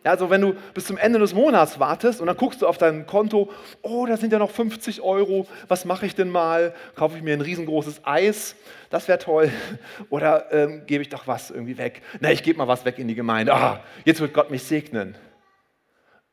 Also 0.03 0.31
wenn 0.31 0.41
du 0.41 0.55
bis 0.73 0.87
zum 0.87 0.97
Ende 0.97 1.19
des 1.19 1.35
Monats 1.35 1.79
wartest 1.79 2.21
und 2.21 2.27
dann 2.27 2.37
guckst 2.37 2.63
du 2.63 2.67
auf 2.67 2.79
dein 2.79 3.07
Konto, 3.07 3.51
oh, 3.83 4.07
da 4.07 4.17
sind 4.17 4.33
ja 4.33 4.39
noch 4.39 4.51
50 4.51 5.03
Euro, 5.03 5.47
was 5.69 5.85
mache 5.85 6.07
ich 6.07 6.15
denn 6.15 6.31
mal? 6.31 6.75
Kaufe 6.95 7.19
ich 7.19 7.23
mir 7.23 7.35
ein 7.35 7.43
riesengroßes 7.43 8.01
Eis, 8.05 8.57
das 8.89 9.09
wäre 9.09 9.19
toll. 9.19 9.51
Oder 10.11 10.51
ähm, 10.53 10.87
gebe 10.87 11.03
ich 11.03 11.11
doch 11.11 11.27
was 11.27 11.51
irgendwie 11.51 11.77
weg? 11.77 12.01
Na, 12.21 12.31
ich 12.33 12.43
gebe 12.43 12.59
mal 12.59 12.69
was 12.69 12.87
weg 12.87 12.99
in 12.99 13.09
die 13.09 13.15
Gemeinde. 13.15 13.53
Ah, 13.53 13.81
jetzt 14.07 14.21
wird 14.21 14.33
Gott 14.33 14.51
mich 14.51 14.63
segnen. 14.63 15.17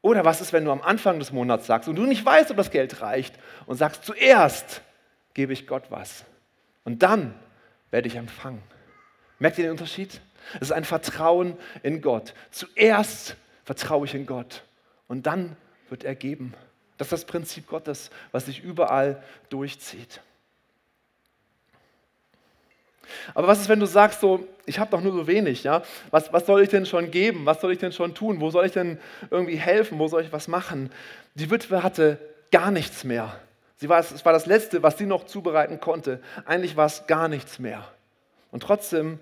Oder 0.01 0.23
was 0.23 0.39
ist, 0.39 0.53
wenn 0.53 0.63
du 0.63 0.71
am 0.71 0.81
Anfang 0.81 1.19
des 1.19 1.33
Monats 1.33 1.67
sagst 1.67 1.89
und 1.89 1.97
du 1.97 2.05
nicht 2.05 2.25
weißt, 2.25 2.51
ob 2.51 2.57
das 2.57 2.71
Geld 2.71 3.01
reicht 3.01 3.35
und 3.65 3.75
sagst, 3.75 4.05
zuerst 4.05 4.81
gebe 5.33 5.51
ich 5.51 5.67
Gott 5.67 5.83
was 5.89 6.23
und 6.85 7.03
dann 7.03 7.33
werde 7.91 8.07
ich 8.07 8.15
empfangen. 8.15 8.63
Merkt 9.39 9.57
ihr 9.57 9.65
den 9.65 9.71
Unterschied? 9.71 10.21
Es 10.55 10.61
ist 10.61 10.71
ein 10.71 10.85
Vertrauen 10.85 11.57
in 11.83 12.01
Gott. 12.01 12.33
Zuerst 12.51 13.35
vertraue 13.67 14.05
ich 14.05 14.15
in 14.15 14.25
Gott 14.25 14.63
und 15.09 15.27
dann 15.27 15.57
wird 15.89 16.05
er 16.05 16.15
geben. 16.15 16.53
Das 16.97 17.07
ist 17.07 17.11
das 17.11 17.25
Prinzip 17.25 17.67
Gottes, 17.67 18.11
was 18.31 18.45
sich 18.45 18.63
überall 18.63 19.21
durchzieht. 19.49 20.21
Aber 23.33 23.47
was 23.47 23.59
ist, 23.59 23.67
wenn 23.67 23.81
du 23.81 23.85
sagst, 23.85 24.21
so, 24.21 24.47
ich 24.65 24.79
habe 24.79 24.89
doch 24.89 25.01
nur 25.01 25.11
so 25.11 25.27
wenig, 25.27 25.65
ja? 25.65 25.83
Was, 26.11 26.31
was 26.31 26.45
soll 26.45 26.61
ich 26.61 26.69
denn 26.69 26.85
schon 26.85 27.11
geben? 27.11 27.45
Was 27.45 27.59
soll 27.59 27.73
ich 27.73 27.77
denn 27.79 27.91
schon 27.91 28.15
tun? 28.15 28.39
Wo 28.39 28.51
soll 28.51 28.65
ich 28.65 28.71
denn 28.71 28.99
irgendwie 29.31 29.57
helfen? 29.57 29.99
Wo 29.99 30.07
soll 30.07 30.21
ich 30.21 30.31
was 30.31 30.47
machen? 30.47 30.89
Die 31.35 31.51
Witwe 31.51 31.83
hatte 31.83 32.19
gar 32.51 32.71
nichts 32.71 33.03
mehr. 33.03 33.37
Sie 33.75 33.89
war, 33.89 33.99
es 33.99 34.23
war 34.23 34.31
das 34.31 34.45
Letzte, 34.45 34.81
was 34.81 34.97
sie 34.97 35.05
noch 35.05 35.25
zubereiten 35.25 35.81
konnte. 35.81 36.21
Eigentlich 36.45 36.77
war 36.77 36.85
es 36.85 37.05
gar 37.05 37.27
nichts 37.27 37.59
mehr. 37.59 37.85
Und 38.49 38.63
trotzdem 38.63 39.19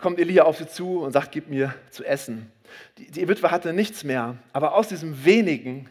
kommt 0.00 0.18
Elia 0.18 0.44
auf 0.44 0.56
sie 0.56 0.66
zu 0.66 1.00
und 1.00 1.12
sagt, 1.12 1.32
gib 1.32 1.48
mir 1.48 1.74
zu 1.90 2.02
essen. 2.02 2.50
Die, 2.98 3.10
die 3.10 3.28
Witwe 3.28 3.50
hatte 3.50 3.72
nichts 3.72 4.04
mehr, 4.04 4.36
aber 4.52 4.74
aus 4.74 4.88
diesem 4.88 5.24
wenigen 5.24 5.88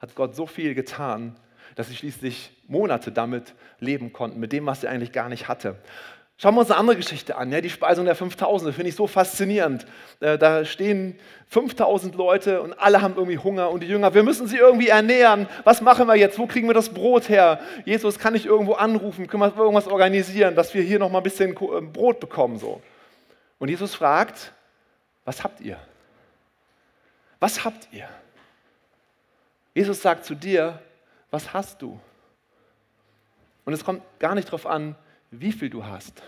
hat 0.00 0.14
Gott 0.14 0.34
so 0.34 0.46
viel 0.46 0.74
getan, 0.74 1.36
dass 1.76 1.88
sie 1.88 1.96
schließlich 1.96 2.52
Monate 2.66 3.12
damit 3.12 3.54
leben 3.78 4.12
konnten, 4.12 4.40
mit 4.40 4.52
dem, 4.52 4.66
was 4.66 4.80
sie 4.80 4.88
eigentlich 4.88 5.12
gar 5.12 5.28
nicht 5.28 5.48
hatte. 5.48 5.76
Schauen 6.42 6.54
wir 6.54 6.60
uns 6.60 6.70
eine 6.70 6.80
andere 6.80 6.96
Geschichte 6.96 7.36
an, 7.36 7.52
ja, 7.52 7.60
die 7.60 7.68
Speisung 7.68 8.06
der 8.06 8.14
5000, 8.14 8.74
finde 8.74 8.88
ich 8.88 8.94
so 8.94 9.06
faszinierend. 9.06 9.84
Äh, 10.20 10.38
da 10.38 10.64
stehen 10.64 11.18
5000 11.48 12.14
Leute 12.14 12.62
und 12.62 12.72
alle 12.80 13.02
haben 13.02 13.12
irgendwie 13.16 13.36
Hunger 13.36 13.70
und 13.70 13.82
die 13.82 13.86
Jünger, 13.86 14.14
wir 14.14 14.22
müssen 14.22 14.46
sie 14.46 14.56
irgendwie 14.56 14.88
ernähren. 14.88 15.48
Was 15.64 15.82
machen 15.82 16.06
wir 16.06 16.16
jetzt? 16.16 16.38
Wo 16.38 16.46
kriegen 16.46 16.66
wir 16.66 16.72
das 16.72 16.88
Brot 16.88 17.28
her? 17.28 17.60
Jesus, 17.84 18.18
kann 18.18 18.34
ich 18.34 18.46
irgendwo 18.46 18.72
anrufen? 18.72 19.26
Können 19.26 19.42
wir 19.42 19.54
irgendwas 19.54 19.86
organisieren, 19.86 20.54
dass 20.54 20.72
wir 20.72 20.80
hier 20.80 20.98
noch 20.98 21.10
mal 21.10 21.18
ein 21.18 21.24
bisschen 21.24 21.50
äh, 21.50 21.80
Brot 21.82 22.20
bekommen? 22.20 22.58
So. 22.58 22.80
Und 23.58 23.68
Jesus 23.68 23.94
fragt, 23.94 24.54
was 25.26 25.44
habt 25.44 25.60
ihr? 25.60 25.76
Was 27.40 27.64
habt 27.64 27.88
ihr? 27.90 28.08
Jesus 29.74 30.02
sagt 30.02 30.24
zu 30.24 30.34
dir, 30.34 30.78
was 31.30 31.52
hast 31.52 31.80
du? 31.82 31.98
Und 33.64 33.72
es 33.72 33.84
kommt 33.84 34.02
gar 34.18 34.34
nicht 34.34 34.48
darauf 34.48 34.66
an, 34.66 34.94
wie 35.30 35.52
viel 35.52 35.70
du 35.70 35.84
hast. 35.84 36.22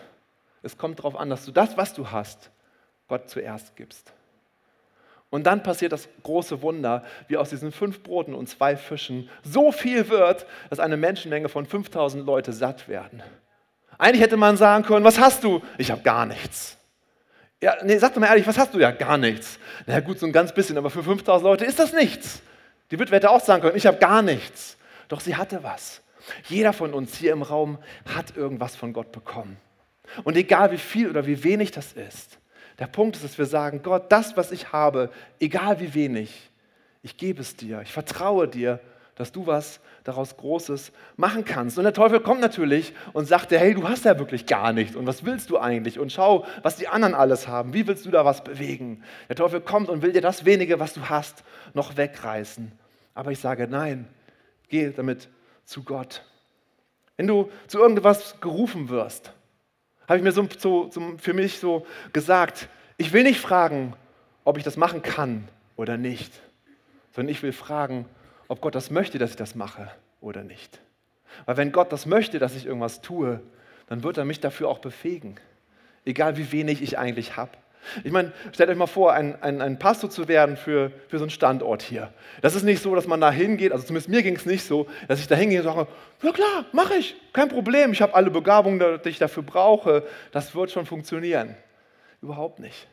Es 0.62 0.79
kommt 0.79 0.98
darauf 0.98 1.16
an, 1.16 1.29
dass 1.29 1.44
du 1.44 1.53
das, 1.53 1.77
was 1.77 1.92
du 1.92 2.11
hast, 2.11 2.51
Gott 3.09 3.29
zuerst 3.29 3.77
gibst. 3.77 4.12
Und 5.29 5.44
dann 5.44 5.62
passiert 5.62 5.92
das 5.92 6.09
große 6.22 6.62
Wunder, 6.62 7.05
wie 7.27 7.37
aus 7.37 7.51
diesen 7.51 7.72
fünf 7.72 8.03
Broten 8.03 8.35
und 8.35 8.48
zwei 8.48 8.77
Fischen 8.77 9.29
so 9.42 9.72
viel 9.72 10.09
wird, 10.09 10.46
dass 10.70 10.79
eine 10.79 10.96
Menschenmenge 10.96 11.48
von 11.48 11.66
5000 11.66 12.25
Leute 12.25 12.53
satt 12.53 12.87
werden. 12.87 13.22
Eigentlich 13.98 14.22
hätte 14.22 14.37
man 14.37 14.57
sagen 14.57 14.85
können, 14.85 15.05
was 15.05 15.18
hast 15.18 15.42
du? 15.42 15.62
Ich 15.79 15.90
habe 15.90 16.03
gar 16.03 16.27
nichts. 16.27 16.79
Ja, 17.62 17.77
nee, 17.85 17.96
sag 17.96 18.12
doch 18.12 18.20
mal 18.20 18.27
ehrlich, 18.27 18.44
was 18.44 18.59
hast 18.59 18.75
du? 18.75 18.81
Ja, 18.81 18.90
gar 18.90 19.16
nichts. 19.16 19.61
Na 19.87 20.01
gut, 20.01 20.18
so 20.18 20.27
ein 20.27 20.33
ganz 20.33 20.53
bisschen, 20.53 20.77
aber 20.77 20.90
für 20.90 21.05
5000 21.05 21.44
Leute 21.44 21.64
ist 21.64 21.79
das 21.79 21.92
nichts. 21.92 22.42
Die 22.90 22.98
Witwe 22.98 23.14
hätte 23.14 23.31
auch 23.31 23.40
sagen 23.40 23.62
können, 23.62 23.77
ich 23.77 23.87
habe 23.87 23.98
gar 23.98 24.20
nichts. 24.20 24.77
Doch 25.07 25.20
sie 25.20 25.37
hatte 25.37 25.62
was. 25.62 26.03
Jeder 26.48 26.72
von 26.72 26.92
uns 26.92 27.14
hier 27.14 27.33
im 27.33 27.42
Raum 27.42 27.79
hat 28.05 28.37
irgendwas 28.37 28.75
von 28.75 28.92
Gott 28.92 29.12
bekommen. 29.12 29.59
Und 30.25 30.37
egal 30.37 30.72
wie 30.72 30.79
viel 30.79 31.09
oder 31.09 31.25
wie 31.25 31.44
wenig 31.44 31.70
das 31.70 31.92
ist, 31.92 32.38
der 32.81 32.88
Punkt 32.88 33.14
ist, 33.14 33.25
dass 33.25 33.38
wir 33.38 33.46
sagen, 33.46 33.81
Gott, 33.85 34.11
das, 34.11 34.37
was 34.37 34.51
ich 34.51 34.72
habe, 34.72 35.11
egal 35.38 35.79
wie 35.79 35.94
wenig, 35.94 36.51
ich 37.03 37.16
gebe 37.16 37.40
es 37.40 37.55
dir, 37.55 37.81
ich 37.83 37.92
vertraue 37.92 38.48
dir, 38.48 38.81
dass 39.14 39.33
du 39.33 39.46
was 39.46 39.81
daraus 40.05 40.37
Großes 40.37 40.92
machen 41.16 41.44
kannst. 41.44 41.79
Und 41.79 41.85
der 41.85 41.92
Teufel 41.92 42.20
kommt 42.20 42.40
natürlich 42.40 42.94
und 43.12 43.27
sagt 43.27 43.51
dir, 43.51 43.59
hey, 43.59 43.75
du 43.75 43.88
hast 43.88 44.05
ja 44.05 44.18
wirklich 44.18 44.46
gar 44.46 44.72
nichts 44.72 44.96
und 44.96 45.07
was 45.07 45.25
willst 45.25 45.51
du 45.51 45.59
eigentlich? 45.59 45.98
Und 45.98 46.12
schau, 46.12 46.46
was 46.62 46.77
die 46.77 46.88
anderen 46.88 47.14
alles 47.14 47.46
haben. 47.46 47.75
Wie 47.75 47.87
willst 47.87 48.07
du 48.07 48.11
da 48.11 48.25
was 48.25 48.42
bewegen? 48.42 49.03
Der 49.29 49.37
Teufel 49.37 49.61
kommt 49.61 49.88
und 49.88 50.03
will 50.03 50.12
dir 50.12 50.22
das 50.22 50.44
wenige, 50.44 50.81
was 50.81 50.94
du 50.94 51.09
hast, 51.09 51.44
noch 51.75 51.96
wegreißen. 51.96 52.72
Aber 53.14 53.31
ich 53.31 53.38
sage, 53.38 53.68
nein, 53.68 54.09
geh 54.68 54.90
damit 54.90 55.29
zu 55.64 55.83
Gott. 55.83 56.25
Wenn 57.16 57.27
du 57.27 57.51
zu 57.66 57.79
irgendwas 57.79 58.40
gerufen 58.40 58.88
wirst, 58.88 59.33
habe 60.09 60.18
ich 60.18 60.25
mir 60.25 60.33
so, 60.33 60.48
so, 60.59 60.90
so, 60.90 61.01
für 61.18 61.35
mich 61.35 61.59
so 61.59 61.87
gesagt, 62.12 62.68
ich 62.96 63.12
will 63.12 63.22
nicht 63.22 63.40
fragen, 63.40 63.94
ob 64.44 64.59
ich 64.59 64.64
das 64.64 64.77
machen 64.77 65.03
kann 65.03 65.48
oder 65.77 65.96
nicht, 65.96 66.33
sondern 67.14 67.31
ich 67.31 67.42
will 67.42 67.53
fragen, 67.53 68.07
ob 68.53 68.61
Gott 68.61 68.75
das 68.75 68.91
möchte, 68.91 69.19
dass 69.19 69.31
ich 69.31 69.37
das 69.37 69.55
mache 69.55 69.91
oder 70.21 70.45
nicht. 70.45 70.79
Weil 71.47 71.57
wenn 71.57 71.73
Gott 71.73 71.91
das 71.91 72.05
möchte, 72.05 72.38
dass 72.38 72.55
ich 72.55 72.67
irgendwas 72.67 73.01
tue, 73.01 73.41
dann 73.88 74.03
wird 74.03 74.19
er 74.19 74.27
mich 74.27 74.41
dafür 74.41 74.69
auch 74.69 74.79
befähigen, 74.79 75.37
egal 76.05 76.37
wie 76.37 76.53
wenig 76.53 76.83
ich 76.83 76.99
eigentlich 76.99 77.38
habe. 77.38 77.53
Ich 78.05 78.12
meine, 78.12 78.31
stellt 78.53 78.69
euch 78.69 78.77
mal 78.77 78.87
vor, 78.87 79.15
ein, 79.15 79.43
ein, 79.43 79.62
ein 79.62 79.79
Pastor 79.79 80.11
zu 80.11 80.29
werden 80.29 80.59
für, 80.59 80.93
für 81.09 81.17
so 81.17 81.25
einen 81.25 81.31
Standort 81.31 81.81
hier. 81.81 82.12
Das 82.43 82.55
ist 82.55 82.62
nicht 82.62 82.83
so, 82.83 82.95
dass 82.95 83.07
man 83.07 83.23
da 83.23 83.33
hingeht, 83.33 83.73
also 83.73 83.87
zumindest 83.87 84.11
mir 84.11 84.23
ging 84.23 84.37
es 84.37 84.45
nicht 84.45 84.65
so, 84.65 84.87
dass 85.09 85.19
ich 85.19 85.27
da 85.27 85.35
hingehe 85.35 85.61
und 85.61 85.65
sage, 85.65 85.87
ja 86.23 86.31
klar, 86.31 86.67
mache 86.73 86.97
ich, 86.97 87.17
kein 87.33 87.49
Problem, 87.49 87.93
ich 87.93 88.03
habe 88.03 88.15
alle 88.15 88.31
Begabungen, 88.31 89.01
die 89.03 89.09
ich 89.09 89.19
dafür 89.19 89.45
brauche, 89.45 90.07
das 90.31 90.55
wird 90.55 90.71
schon 90.71 90.85
funktionieren. 90.85 91.57
Überhaupt 92.21 92.61
nicht. 92.61 92.87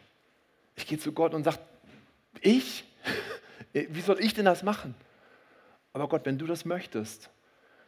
Ich 0.77 0.87
gehe 0.87 0.97
zu 0.97 1.11
Gott 1.11 1.33
und 1.33 1.43
sage, 1.43 1.59
ich? 2.39 2.85
Wie 3.73 4.01
soll 4.01 4.21
ich 4.21 4.33
denn 4.33 4.45
das 4.45 4.63
machen? 4.63 4.95
Aber 5.93 6.07
Gott, 6.07 6.25
wenn 6.25 6.37
du 6.37 6.45
das 6.45 6.65
möchtest, 6.65 7.29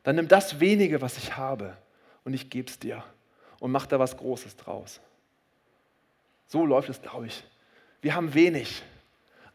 dann 0.04 0.16
nimm 0.16 0.28
das 0.28 0.60
wenige, 0.60 1.02
was 1.02 1.18
ich 1.18 1.38
habe, 1.38 1.78
und 2.24 2.34
ich 2.34 2.50
gebe 2.50 2.70
es 2.70 2.80
dir 2.80 3.04
und 3.60 3.72
mach 3.72 3.86
da 3.88 4.00
was 4.00 4.18
Großes 4.18 4.56
draus. 4.56 5.00
So 6.48 6.66
läuft 6.66 6.90
es, 6.90 7.02
glaube 7.02 7.28
ich. 7.28 7.44
Wir 8.02 8.16
haben 8.16 8.34
wenig, 8.34 8.84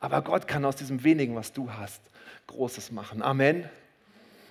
aber 0.01 0.23
Gott 0.23 0.47
kann 0.49 0.65
aus 0.65 0.77
diesem 0.77 1.05
wenigen, 1.05 1.35
was 1.35 1.53
du 1.53 1.71
hast, 1.73 2.01
Großes 2.47 2.93
machen. 2.93 3.23
Amen. 3.23 3.69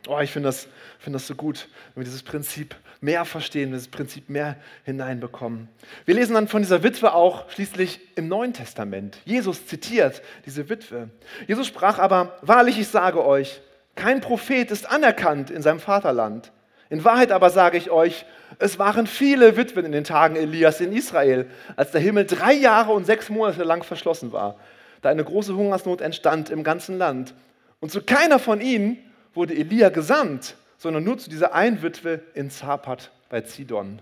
Oh, 0.07 0.19
ich 0.19 0.31
finde 0.31 0.49
das, 0.49 0.67
find 0.99 1.15
das 1.15 1.25
so 1.25 1.33
gut, 1.33 1.67
wenn 1.93 2.01
wir 2.01 2.05
dieses 2.05 2.21
Prinzip 2.21 2.75
mehr 3.01 3.25
verstehen, 3.25 3.71
dieses 3.71 3.87
Prinzip 3.87 4.29
mehr 4.29 4.55
hineinbekommen. 4.83 5.67
Wir 6.05 6.15
lesen 6.15 6.35
dann 6.35 6.47
von 6.47 6.61
dieser 6.61 6.83
Witwe 6.83 7.13
auch 7.13 7.49
schließlich 7.49 7.99
im 8.15 8.27
Neuen 8.27 8.53
Testament. 8.53 9.17
Jesus 9.25 9.65
zitiert 9.65 10.21
diese 10.45 10.69
Witwe. 10.69 11.09
Jesus 11.47 11.67
sprach 11.67 11.97
aber, 11.97 12.37
wahrlich, 12.41 12.77
ich 12.77 12.87
sage 12.87 13.25
euch, 13.25 13.61
kein 13.95 14.21
Prophet 14.21 14.71
ist 14.71 14.89
anerkannt 14.89 15.49
in 15.49 15.61
seinem 15.61 15.79
Vaterland. 15.79 16.51
In 16.89 17.03
Wahrheit 17.03 17.31
aber 17.31 17.49
sage 17.49 17.77
ich 17.77 17.89
euch, 17.89 18.25
es 18.59 18.77
waren 18.77 19.07
viele 19.07 19.57
Witwen 19.57 19.85
in 19.85 19.91
den 19.91 20.03
Tagen 20.03 20.35
Elias 20.35 20.79
in 20.79 20.93
Israel, 20.93 21.49
als 21.75 21.91
der 21.91 22.01
Himmel 22.01 22.25
drei 22.25 22.53
Jahre 22.53 22.91
und 22.93 23.05
sechs 23.05 23.29
Monate 23.29 23.63
lang 23.63 23.83
verschlossen 23.83 24.31
war, 24.31 24.55
da 25.01 25.09
eine 25.09 25.23
große 25.23 25.55
Hungersnot 25.55 26.01
entstand 26.01 26.49
im 26.49 26.63
ganzen 26.63 26.97
Land. 26.97 27.33
Und 27.79 27.91
zu 27.91 28.01
keiner 28.01 28.39
von 28.39 28.61
ihnen 28.61 28.97
wurde 29.33 29.55
Elia 29.55 29.89
gesandt, 29.89 30.55
sondern 30.77 31.03
nur 31.03 31.17
zu 31.17 31.29
dieser 31.29 31.53
einen 31.53 31.81
Witwe 31.81 32.21
in 32.33 32.49
Zapat 32.49 33.11
bei 33.29 33.41
Zidon. 33.41 33.99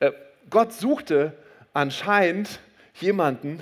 Äh, 0.00 0.12
Gott 0.50 0.72
suchte 0.72 1.32
anscheinend 1.72 2.60
jemanden, 2.94 3.60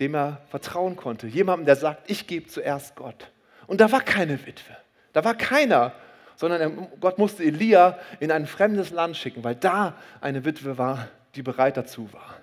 dem 0.00 0.14
er 0.14 0.40
vertrauen 0.50 0.96
konnte. 0.96 1.26
Jemanden, 1.26 1.66
der 1.66 1.76
sagt, 1.76 2.10
ich 2.10 2.26
gebe 2.26 2.48
zuerst 2.48 2.96
Gott. 2.96 3.30
Und 3.66 3.80
da 3.80 3.90
war 3.90 4.00
keine 4.00 4.46
Witwe. 4.46 4.76
Da 5.12 5.24
war 5.24 5.34
keiner, 5.34 5.92
sondern 6.36 6.88
Gott 7.00 7.18
musste 7.18 7.42
Elia 7.42 7.98
in 8.20 8.30
ein 8.30 8.46
fremdes 8.46 8.90
Land 8.90 9.16
schicken, 9.16 9.42
weil 9.44 9.54
da 9.54 9.94
eine 10.20 10.44
Witwe 10.44 10.78
war, 10.78 11.08
die 11.34 11.42
bereit 11.42 11.76
dazu 11.76 12.12
war. 12.12 12.36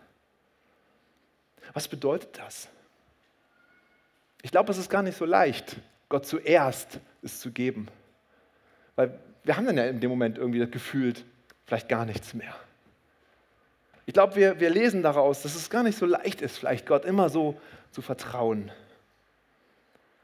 Was 1.74 1.88
bedeutet 1.88 2.38
das? 2.38 2.68
Ich 4.42 4.52
glaube, 4.52 4.72
es 4.72 4.78
ist 4.78 4.90
gar 4.90 5.04
nicht 5.04 5.18
so 5.18 5.26
leicht, 5.26 5.78
Gott 6.10 6.26
zuerst 6.26 7.00
es 7.22 7.40
zu 7.40 7.52
geben. 7.52 7.88
Weil 8.96 9.18
wir 9.44 9.58
haben 9.58 9.66
dann 9.66 9.78
ja 9.78 9.86
in 9.86 10.00
dem 10.00 10.10
Moment 10.10 10.38
irgendwie 10.38 10.66
gefühlt 10.70 11.26
vielleicht 11.66 11.90
gar 11.90 12.06
nichts 12.06 12.34
mehr. 12.34 12.54
Ich 14.06 14.14
glaube, 14.14 14.36
wir, 14.36 14.60
wir 14.60 14.70
lesen 14.70 15.02
daraus, 15.02 15.42
dass 15.44 15.56
es 15.56 15.70
gar 15.70 15.84
nicht 15.84 15.98
so 15.98 16.06
leicht 16.06 16.42
ist, 16.42 16.58
vielleicht 16.58 16.86
Gott 16.86 17.06
immer 17.06 17.30
so 17.30 17.60
zu 17.92 18.02
vertrauen. 18.02 18.72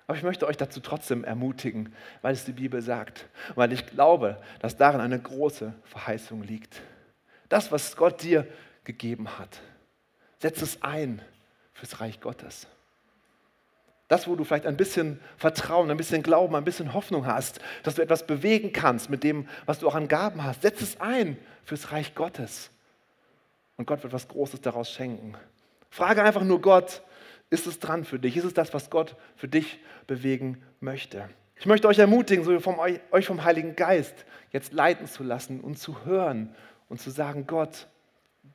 Aber 0.10 0.18
ich 0.18 0.24
möchte 0.24 0.48
euch 0.48 0.58
dazu 0.58 0.80
trotzdem 0.80 1.24
ermutigen, 1.24 1.94
weil 2.24 2.34
es 2.34 2.44
die 2.44 2.52
Bibel 2.52 2.82
sagt. 2.82 3.30
weil 3.54 3.72
ich 3.72 3.86
glaube, 3.86 4.42
dass 4.58 4.76
darin 4.76 5.02
eine 5.02 5.20
große 5.20 5.72
Verheißung 5.84 6.42
liegt. 6.42 6.82
Das, 7.48 7.72
was 7.72 7.96
Gott 7.96 8.24
dir 8.24 8.48
gegeben 8.86 9.38
hat, 9.38 9.62
setz 10.40 10.64
es 10.64 10.82
ein 10.82 11.22
fürs 11.74 12.02
Reich 12.02 12.22
Gottes. 12.22 12.66
Das, 14.08 14.28
wo 14.28 14.36
du 14.36 14.44
vielleicht 14.46 14.66
ein 14.66 14.78
bisschen 14.78 15.20
Vertrauen, 15.38 15.92
ein 15.92 15.98
bisschen 15.98 16.24
Glauben, 16.24 16.56
ein 16.56 16.64
bisschen 16.64 16.96
Hoffnung 16.96 17.28
hast, 17.28 17.60
dass 17.84 17.94
du 17.94 18.02
etwas 18.02 18.26
bewegen 18.26 18.74
kannst 18.74 19.12
mit 19.12 19.24
dem, 19.24 19.48
was 19.68 19.78
du 19.78 19.88
auch 19.88 19.94
an 19.94 20.08
Gaben 20.08 20.44
hast, 20.44 20.64
setz 20.64 20.82
es 20.82 21.00
ein 21.00 21.38
fürs 21.66 21.92
Reich 21.92 22.16
Gottes. 22.16 22.72
Und 23.78 23.86
Gott 23.86 24.02
wird 24.02 24.14
was 24.14 24.28
Großes 24.28 24.62
daraus 24.62 24.92
schenken. 24.92 25.38
Frage 25.92 26.24
einfach 26.24 26.44
nur 26.44 26.62
Gott, 26.62 27.04
ist 27.50 27.68
es 27.68 27.80
dran 27.80 28.04
für 28.06 28.20
dich? 28.20 28.38
Ist 28.38 28.46
es 28.46 28.54
das, 28.54 28.74
was 28.74 28.90
Gott 28.90 29.16
für 29.36 29.48
dich 29.48 29.80
bewegen 30.08 30.64
möchte? 30.80 31.30
Ich 31.56 31.66
möchte 31.66 31.88
euch 31.88 32.00
ermutigen, 32.00 32.46
so 32.46 32.60
vom, 32.60 32.80
euch 32.80 33.26
vom 33.26 33.44
Heiligen 33.44 33.76
Geist 33.76 34.26
jetzt 34.52 34.74
leiten 34.74 35.08
zu 35.08 35.24
lassen 35.24 35.60
und 35.60 35.78
zu 35.78 36.06
hören 36.06 36.56
und 36.88 37.02
zu 37.02 37.10
sagen, 37.10 37.48
Gott, 37.48 37.88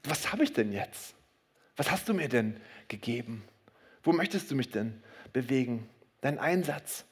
was 0.04 0.32
habe 0.32 0.44
ich 0.44 0.52
denn 0.52 0.72
jetzt? 0.72 1.14
Was 1.76 1.90
hast 1.90 2.08
du 2.08 2.14
mir 2.14 2.28
denn 2.28 2.58
gegeben? 2.88 3.44
Wo 4.02 4.12
möchtest 4.12 4.50
du 4.50 4.54
mich 4.54 4.70
denn 4.70 5.02
bewegen? 5.32 5.88
Dein 6.20 6.38
Einsatz? 6.38 7.04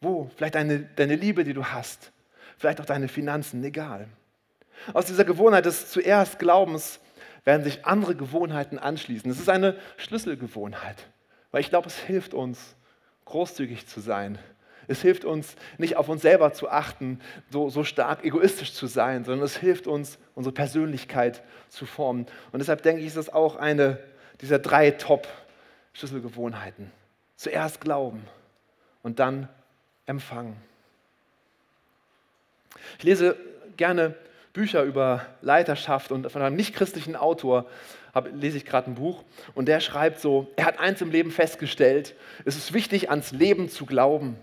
Wo? 0.00 0.30
Vielleicht 0.36 0.54
deine, 0.54 0.80
deine 0.80 1.16
Liebe, 1.16 1.44
die 1.44 1.54
du 1.54 1.64
hast. 1.64 2.12
Vielleicht 2.58 2.80
auch 2.80 2.86
deine 2.86 3.08
Finanzen, 3.08 3.62
egal. 3.64 4.08
Aus 4.92 5.06
dieser 5.06 5.24
Gewohnheit 5.24 5.66
des 5.66 5.90
zuerst 5.90 6.38
Glaubens 6.38 7.00
werden 7.46 7.64
sich 7.64 7.86
andere 7.86 8.14
Gewohnheiten 8.14 8.78
anschließen. 8.78 9.30
Das 9.30 9.38
ist 9.38 9.48
eine 9.48 9.78
Schlüsselgewohnheit, 9.96 11.06
weil 11.52 11.62
ich 11.62 11.70
glaube, 11.70 11.86
es 11.86 11.96
hilft 11.96 12.34
uns, 12.34 12.76
großzügig 13.24 13.86
zu 13.86 14.00
sein 14.00 14.38
Es 14.88 15.02
hilft 15.02 15.24
uns 15.24 15.56
nicht 15.78 15.96
auf 15.96 16.08
uns 16.08 16.22
selber 16.22 16.52
zu 16.52 16.68
achten, 16.68 17.20
so, 17.50 17.70
so 17.70 17.84
stark 17.84 18.24
egoistisch 18.24 18.72
zu 18.72 18.86
sein, 18.86 19.24
sondern 19.24 19.44
es 19.44 19.56
hilft 19.56 19.86
uns, 19.86 20.18
unsere 20.34 20.54
Persönlichkeit 20.54 21.42
zu 21.68 21.86
formen. 21.86 22.26
Und 22.52 22.60
deshalb 22.60 22.82
denke 22.82 23.00
ich, 23.00 23.08
ist 23.08 23.16
das 23.16 23.32
auch 23.32 23.56
eine 23.56 23.98
dieser 24.40 24.58
drei 24.58 24.92
Top-Schlüsselgewohnheiten. 24.92 26.90
Zuerst 27.36 27.80
glauben 27.80 28.22
und 29.02 29.18
dann 29.18 29.48
empfangen. 30.06 30.56
Ich 32.98 33.04
lese 33.04 33.36
gerne 33.76 34.14
Bücher 34.56 34.84
über 34.84 35.26
Leiterschaft 35.42 36.10
und 36.12 36.32
von 36.32 36.40
einem 36.40 36.56
nichtchristlichen 36.56 37.14
Autor 37.14 37.66
hab, 38.14 38.32
lese 38.32 38.56
ich 38.56 38.64
gerade 38.64 38.90
ein 38.90 38.94
Buch 38.94 39.22
und 39.54 39.68
der 39.68 39.80
schreibt 39.80 40.18
so, 40.18 40.50
er 40.56 40.64
hat 40.64 40.80
eins 40.80 41.02
im 41.02 41.10
Leben 41.10 41.30
festgestellt, 41.30 42.14
es 42.46 42.56
ist 42.56 42.72
wichtig, 42.72 43.10
ans 43.10 43.32
Leben 43.32 43.68
zu 43.68 43.84
glauben. 43.84 44.36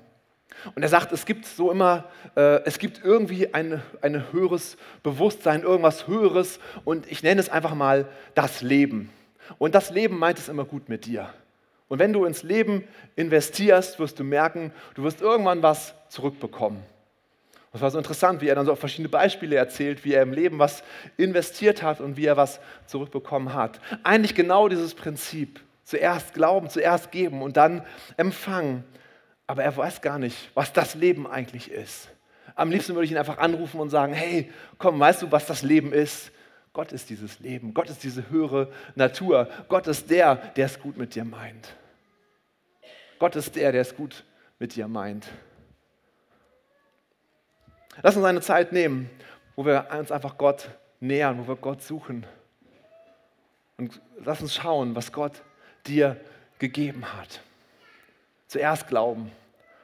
Und 0.76 0.84
er 0.84 0.89
sagt, 0.89 1.12
es 1.13 1.26
gibt 1.26 1.47
so 1.47 1.71
immer, 1.71 2.04
äh, 2.36 2.63
es 2.63 2.78
gibt 2.78 3.02
irgendwie 3.04 3.56
ein, 3.56 3.82
ein 4.02 4.32
höheres 4.32 4.78
Bewusstsein, 5.02 5.63
irgendwas 5.63 6.08
Höheres 6.08 6.60
und 6.86 7.12
ich 7.12 7.23
nenne 7.23 7.41
es 7.41 7.49
einfach 7.49 7.73
mal 7.73 8.08
das 8.36 8.62
Leben. 8.62 9.10
Und 9.58 9.73
das 9.73 9.89
Leben 9.89 10.19
meint 10.19 10.38
es 10.38 10.47
immer 10.47 10.63
gut 10.63 10.89
mit 10.89 11.08
dir. 11.08 11.34
Und 11.88 11.97
wenn 11.97 12.13
du 12.13 12.26
ins 12.26 12.43
Leben 12.43 12.84
investierst, 13.15 13.97
wirst 13.97 14.19
du 14.19 14.23
merken, 14.23 14.71
du 14.93 15.02
wirst 15.02 15.21
irgendwann 15.21 15.63
was 15.63 15.95
zurückbekommen. 16.10 16.93
Das 17.74 17.82
war 17.82 17.90
so 17.90 17.98
interessant, 17.98 18.40
wie 18.42 18.48
er 18.48 18.56
dann 18.56 18.68
so 18.68 18.76
verschiedene 18.76 19.10
Beispiele 19.10 19.56
erzählt, 19.56 20.06
wie 20.06 20.14
er 20.14 20.22
im 20.22 20.32
Leben 20.32 20.60
was 20.60 20.84
investiert 21.18 21.82
hat 21.82 22.02
und 22.02 22.18
wie 22.18 22.26
er 22.26 22.38
was 22.38 22.60
zurückbekommen 22.86 23.56
hat. 23.56 23.82
Eigentlich 24.04 24.36
genau 24.36 24.70
dieses 24.70 24.94
Prinzip. 24.94 25.60
Zuerst 25.84 26.36
glauben, 26.36 26.70
zuerst 26.70 27.12
geben 27.12 27.42
und 27.42 27.58
dann 27.58 27.84
empfangen. 28.16 28.84
Aber 29.48 29.64
er 29.64 29.76
weiß 29.76 30.02
gar 30.02 30.20
nicht, 30.20 30.52
was 30.54 30.72
das 30.72 30.94
Leben 30.94 31.26
eigentlich 31.28 31.72
ist. 31.72 32.10
Am 32.56 32.70
liebsten 32.70 32.94
würde 32.94 33.06
ich 33.06 33.12
ihn 33.12 33.18
einfach 33.18 33.40
anrufen 33.40 33.80
und 33.80 33.90
sagen, 33.90 34.14
hey, 34.14 34.52
komm, 34.78 35.00
weißt 35.00 35.24
du, 35.24 35.32
was 35.32 35.48
das 35.48 35.64
Leben 35.64 35.92
ist? 35.92 36.32
Gott 36.74 36.92
ist 36.92 37.10
dieses 37.10 37.40
Leben, 37.40 37.74
Gott 37.74 37.90
ist 37.90 38.04
diese 38.04 38.30
höhere 38.30 38.72
Natur, 38.96 39.48
Gott 39.68 39.88
ist 39.88 40.10
der, 40.10 40.36
der 40.36 40.68
es 40.68 40.80
gut 40.80 40.98
mit 40.98 41.16
dir 41.16 41.26
meint. 41.26 41.76
Gott 43.20 43.36
ist 43.36 43.56
der, 43.56 43.72
der 43.72 43.82
es 43.82 43.96
gut 43.96 44.24
mit 44.60 44.76
dir 44.76 44.88
meint. 44.88 45.28
Lass 48.02 48.16
uns 48.16 48.26
eine 48.26 48.42
Zeit 48.42 48.72
nehmen, 48.72 49.10
wo 49.56 49.66
wir 49.66 49.88
uns 49.98 50.12
einfach 50.12 50.38
Gott 50.38 50.70
nähern, 51.00 51.38
wo 51.40 51.48
wir 51.48 51.56
Gott 51.56 51.82
suchen. 51.82 52.26
Und 53.78 54.02
lass 54.24 54.42
uns 54.42 54.56
schauen, 54.56 54.96
was 54.96 55.12
Gott 55.12 55.44
dir 55.86 56.20
gegeben 56.60 57.06
hat. 57.18 57.42
Zuerst 58.48 58.88
glauben 58.88 59.32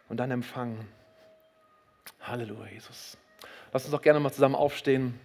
und 0.08 0.18
dann 0.18 0.32
empfangen. 0.32 0.88
Halleluja, 2.22 2.68
Jesus. 2.68 3.18
Lass 3.72 3.84
uns 3.84 3.92
doch 3.92 4.02
gerne 4.02 4.20
mal 4.20 4.32
zusammen 4.32 4.56
aufstehen. 4.56 5.20